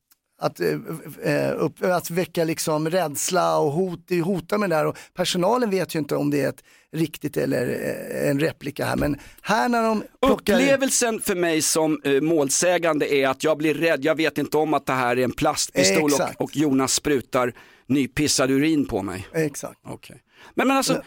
[0.40, 0.78] att, eh,
[1.22, 5.94] eh, upp, att väcka liksom rädsla och hot, hota med det där och personalen vet
[5.94, 9.82] ju inte om det är ett riktigt eller eh, en replika här men här när
[9.82, 14.38] de plockar Upplevelsen för mig som eh, målsägande är att jag blir rädd, jag vet
[14.38, 17.52] inte om att det här är en plastpistol och, och Jonas sprutar
[17.86, 19.28] nypissad urin på mig.
[19.34, 19.78] Exakt.
[19.84, 20.22] Okej.
[20.54, 21.02] Men, men alltså,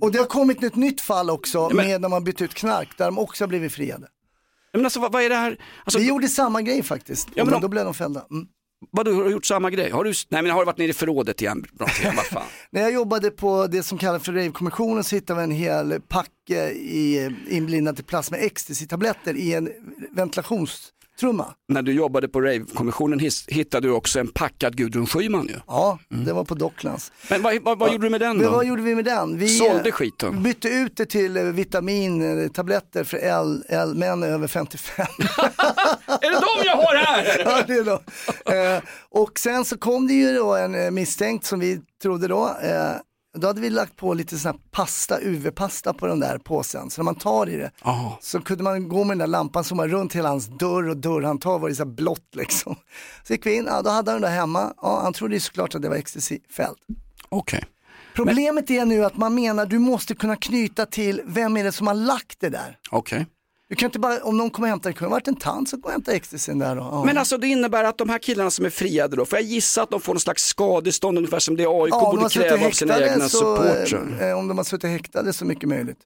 [0.00, 2.88] Och det har kommit ett nytt fall också men- med när man bytt ut knark
[2.98, 4.06] där de också har blivit friade.
[4.76, 5.58] Men alltså vad, vad är det här?
[5.84, 8.26] Alltså, Vi gjorde samma grej faktiskt, Ja, men men då blev de fällda.
[8.30, 8.46] Mm.
[8.90, 9.90] Vadå, har du gjort samma grej?
[9.90, 11.64] Har du, nej men har du varit nere i förrådet igen?
[11.72, 12.42] Bra, vad fan.
[12.70, 16.70] När jag jobbade på det som kallas för Rave-kommissionen så hittade vi en hel packe
[16.70, 19.68] i, inblindad till plast med ecstasy-tabletter i en
[21.16, 21.54] ventilationstrumma.
[21.68, 25.54] När du jobbade på Rave-kommissionen hittade du också en packad Gudrun Schyman ju.
[25.66, 27.12] Ja, det var på Docklands.
[27.30, 28.50] Men vad, vad, vad gjorde du med den då?
[28.50, 29.38] vad gjorde vi med den?
[29.38, 30.42] Vi Sålde eh, skiten?
[30.42, 35.06] bytte ut det till eh, vitamintabletter för L, L, män över 55.
[36.06, 37.42] Är det de jag har här?
[37.44, 38.00] ja, det är då.
[38.52, 42.56] Eh, och sen så kom det ju då en eh, misstänkt som vi trodde då.
[42.62, 42.92] Eh,
[43.36, 46.90] då hade vi lagt på lite sån här pasta, UV-pasta på den där påsen.
[46.90, 48.18] Så när man tar i det Ja.
[48.22, 50.96] så kunde man gå med den där lampan som var runt hela hans dörr och
[50.96, 52.76] dörrhandtag var det så här blått liksom.
[53.26, 54.72] Så gick vi in, ja, då hade han den där hemma.
[54.82, 56.78] Ja, han trodde ju såklart att det var ecstasy-fält.
[57.28, 57.64] Okej.
[58.14, 61.86] Problemet är nu att man menar du måste kunna knyta till vem är det som
[61.86, 62.78] har lagt det där.
[62.90, 63.26] Okej.
[63.68, 65.68] Du kan inte bara, om någon kommer och hämtar, det kunde ha varit en tant
[65.68, 66.82] som kom och hämtade ecstasyn där då.
[66.82, 67.04] Ja.
[67.04, 69.82] Men alltså det innebär att de här killarna som är friade då, får jag gissa
[69.82, 72.70] att de får någon slags skadestånd ungefär som det AIK Ja, de borde kräva av
[72.70, 74.28] sina egna så, supportrar?
[74.30, 75.98] eh, Om de har suttit häktade så mycket möjligt.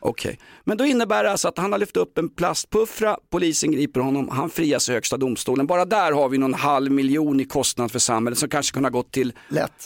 [0.00, 4.00] Okej, men då innebär det alltså att han har lyft upp en plastpuffra, polisen griper
[4.00, 5.66] honom, han frias i högsta domstolen.
[5.66, 8.92] Bara där har vi någon halv miljon i kostnad för samhället som kanske kunde ha
[8.92, 9.32] gått till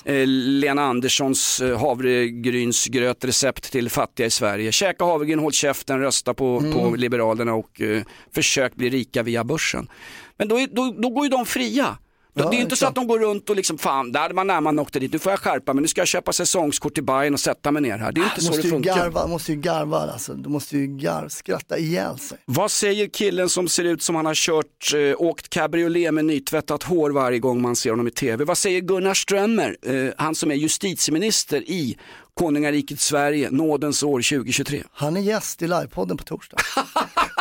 [0.05, 4.73] eh, Lena Anderssons eh, havregrynsgrötrecept till fattiga i Sverige.
[4.73, 6.73] Käka havregryn, håll käften, rösta på, Mm.
[6.73, 8.03] på Liberalerna och eh,
[8.35, 9.89] försök bli rika via börsen.
[10.37, 11.99] Men då, då, då går ju de fria.
[12.35, 14.61] Ja, det är inte så att de går runt och liksom, fan, där man när
[14.61, 17.35] man åkte dit, nu får jag skärpa mig, nu ska jag köpa säsongskort till Bayern
[17.35, 18.13] och sätta mig ner här.
[18.13, 18.97] Det är inte Du så måste det funkar.
[18.97, 20.35] garva, måste ju garva alltså.
[20.35, 22.39] Du måste ju garv, skratta ihjäl sig.
[22.45, 26.83] Vad säger killen som ser ut som han har kört, eh, åkt cabriolet med nytvättat
[26.83, 28.45] hår varje gång man ser honom i tv?
[28.45, 31.99] Vad säger Gunnar Strömmer, eh, han som är justitieminister i
[32.35, 34.83] konungariket Sverige, nådens år 2023?
[34.93, 36.57] Han är gäst i livepodden på torsdag.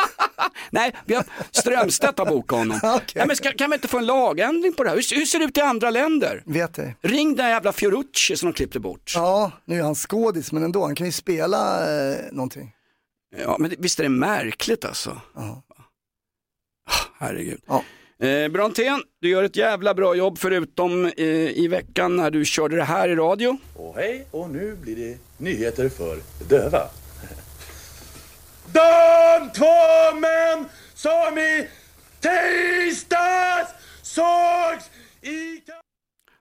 [0.70, 2.80] Nej, vi har, Strömstedt har bokat honom.
[2.96, 3.12] Okej.
[3.14, 4.96] Nej, men ska, kan vi inte få en lagändring på det här?
[4.96, 6.42] Hur, hur ser det ut i andra länder?
[6.46, 6.94] Vet du?
[7.02, 9.12] Ring den jävla Fiorucci som de klippte bort.
[9.14, 11.80] Ja, nu är han skådis men ändå, han kan ju spela
[12.10, 12.72] eh, någonting.
[13.36, 15.20] Ja, men det- visst är det märkligt alltså?
[15.34, 15.62] Ja.
[17.18, 17.60] Herregud.
[17.66, 17.84] Ja.
[18.26, 21.24] Eh, Brontén, du gör ett jävla bra jobb förutom eh,
[21.58, 23.58] i veckan när du körde det här i radio.
[23.76, 26.18] Och hej, och nu blir det nyheter för
[26.48, 26.80] döva.
[28.72, 31.68] De två män som i
[32.20, 33.70] tisdags
[34.02, 34.90] sågs
[35.22, 35.60] i...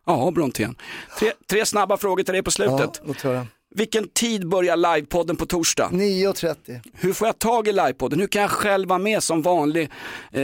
[0.06, 0.76] Ja, Brontén.
[1.20, 3.02] Tre, tre snabba frågor till dig på Ja, slutet.
[3.06, 3.48] låt höra.
[3.76, 5.90] Vilken tid börjar livepodden på torsdag?
[5.94, 6.80] 9.30.
[6.94, 8.20] Hur får jag tag i livepodden?
[8.20, 9.84] Hur kan jag själv vara med som vanlig
[10.32, 10.42] eh,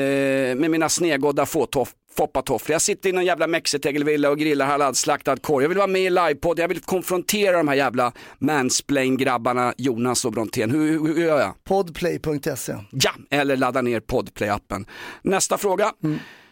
[0.56, 2.74] med mina snedgådda fåtoff- foppatofflor?
[2.74, 5.62] Jag sitter i någon jävla mexitegelvilla och grillar halalslaktad korv.
[5.62, 10.32] Jag vill vara med i livepodden, jag vill konfrontera de här jävla mansplain-grabbarna Jonas och
[10.32, 10.72] Brontén.
[10.72, 11.64] Hur, hur, hur gör jag?
[11.64, 12.76] Podplay.se.
[12.92, 14.86] Ja, eller ladda ner Podplay-appen.
[15.22, 15.92] Nästa fråga.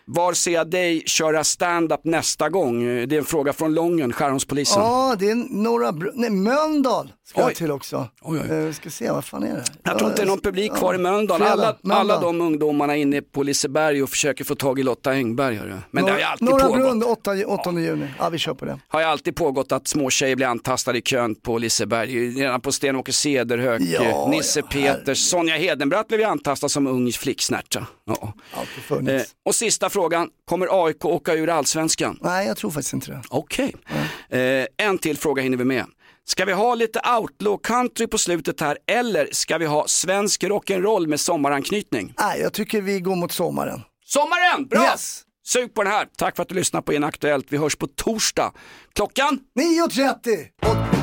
[0.08, 2.84] Var ser jag dig köra stand-up nästa gång?
[2.86, 4.82] Det är en fråga från Lången, Skärholmspolisen.
[4.82, 7.48] Ja, det är några, nej Mölndal ska Oj.
[7.48, 8.08] jag till också.
[8.22, 8.58] Oj, oj.
[8.58, 9.64] Eh, ska se, vad fan är det?
[9.84, 11.42] Jag tror inte det är någon publik kvar i Mölndal.
[11.44, 12.12] Alla, Mölndal.
[12.12, 15.56] alla de ungdomarna inne på Liseberg och försöker få tag i Lotta Engberg.
[15.56, 15.76] hörru.
[15.92, 16.78] Men det har ju alltid Norra pågått.
[16.78, 18.08] Brunn 8, 8 juni.
[18.20, 18.80] Ja, vi kör på det.
[18.88, 22.30] Har ju alltid pågått att små tjejer blir antastade i kön på Liseberg.
[22.30, 27.12] Redan på Sten-Åke Cederhök, Ja, Nisse ja, Peters, Sonja Hedenbratt blev ju antastad som ung
[27.12, 27.88] flicksnärta.
[28.06, 28.34] Ja.
[28.54, 32.20] Alltid Eh, och sista frågan, kommer AIK åka ur allsvenskan?
[32.22, 33.22] Nej, jag tror faktiskt inte det.
[33.30, 33.76] Okej.
[34.30, 35.86] Eh, en till fråga hinner vi med.
[36.28, 41.08] Ska vi ha lite outlaw country på slutet här eller ska vi ha svensk rock'n'roll
[41.08, 42.14] med sommaranknytning?
[42.20, 43.82] Nej, jag tycker vi går mot sommaren.
[44.06, 44.84] Sommaren, bra!
[44.84, 45.22] Yes.
[45.48, 46.08] Sug på den här.
[46.18, 47.46] Tack för att du lyssnar på Inaktuellt.
[47.50, 48.52] Vi hörs på torsdag.
[48.94, 49.40] Klockan?
[49.60, 50.95] 9.30!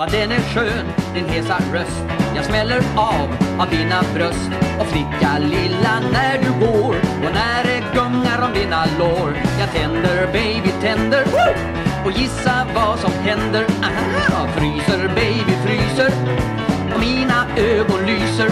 [0.00, 2.04] Vad den är skön, din hesa röst.
[2.36, 3.28] Jag smäller av
[3.58, 4.50] av dina bröst.
[4.80, 6.94] Och flicka lilla när du går
[7.24, 9.36] Och när det gungar om dina lår.
[9.58, 11.24] Jag tänder baby tänder.
[11.24, 11.54] Woo!
[12.04, 13.66] Och gissa vad som händer.
[13.82, 14.48] Aha!
[14.56, 16.12] Fryser baby fryser.
[16.94, 18.50] Och mina ögon lyser.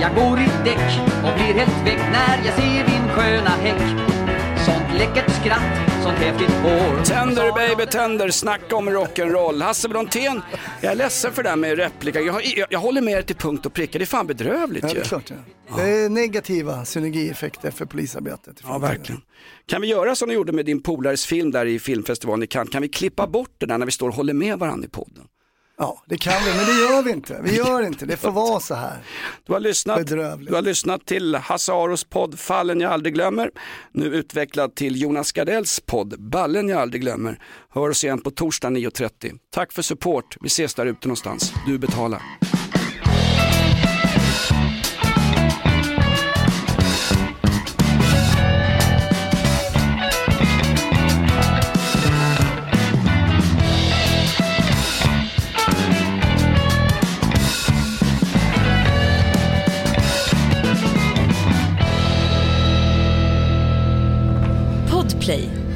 [0.00, 4.27] Jag går i däck och blir helt väck När jag ser din sköna häck.
[4.66, 9.62] Sånt läckert skratt, sånt häftigt hår Tänder baby tänder, snacka om rock'n'roll.
[9.62, 10.40] Hasse Brontén,
[10.80, 12.20] jag är ledsen för det här med replika.
[12.20, 14.88] Jag, jag, jag håller med dig till punkt och pricka, det är fan bedrövligt Ja,
[14.88, 15.00] det ju.
[15.00, 15.30] är klart.
[15.68, 15.76] Ja.
[15.76, 18.56] Det är negativa synergieffekter för polisarbetet.
[18.64, 19.20] Ja, verkligen.
[19.66, 22.70] Kan vi göra som ni gjorde med din polares film där i filmfestivalen i Cannes?
[22.72, 25.24] Kan vi klippa bort det där när vi står och håller med varandra i podden?
[25.80, 27.40] Ja, det kan vi, men det gör vi inte.
[27.42, 28.96] Vi gör inte, det får vara så här.
[29.46, 30.48] Du har lyssnat, Bedrövligt.
[30.48, 33.50] du har lyssnat till Hasse Aros podd Fallen jag aldrig glömmer.
[33.92, 37.38] Nu utvecklad till Jonas Gardells podd Ballen jag aldrig glömmer.
[37.70, 39.38] Hör oss igen på torsdag 9.30.
[39.54, 40.36] Tack för support.
[40.40, 41.52] Vi ses där ute någonstans.
[41.66, 42.22] Du betalar.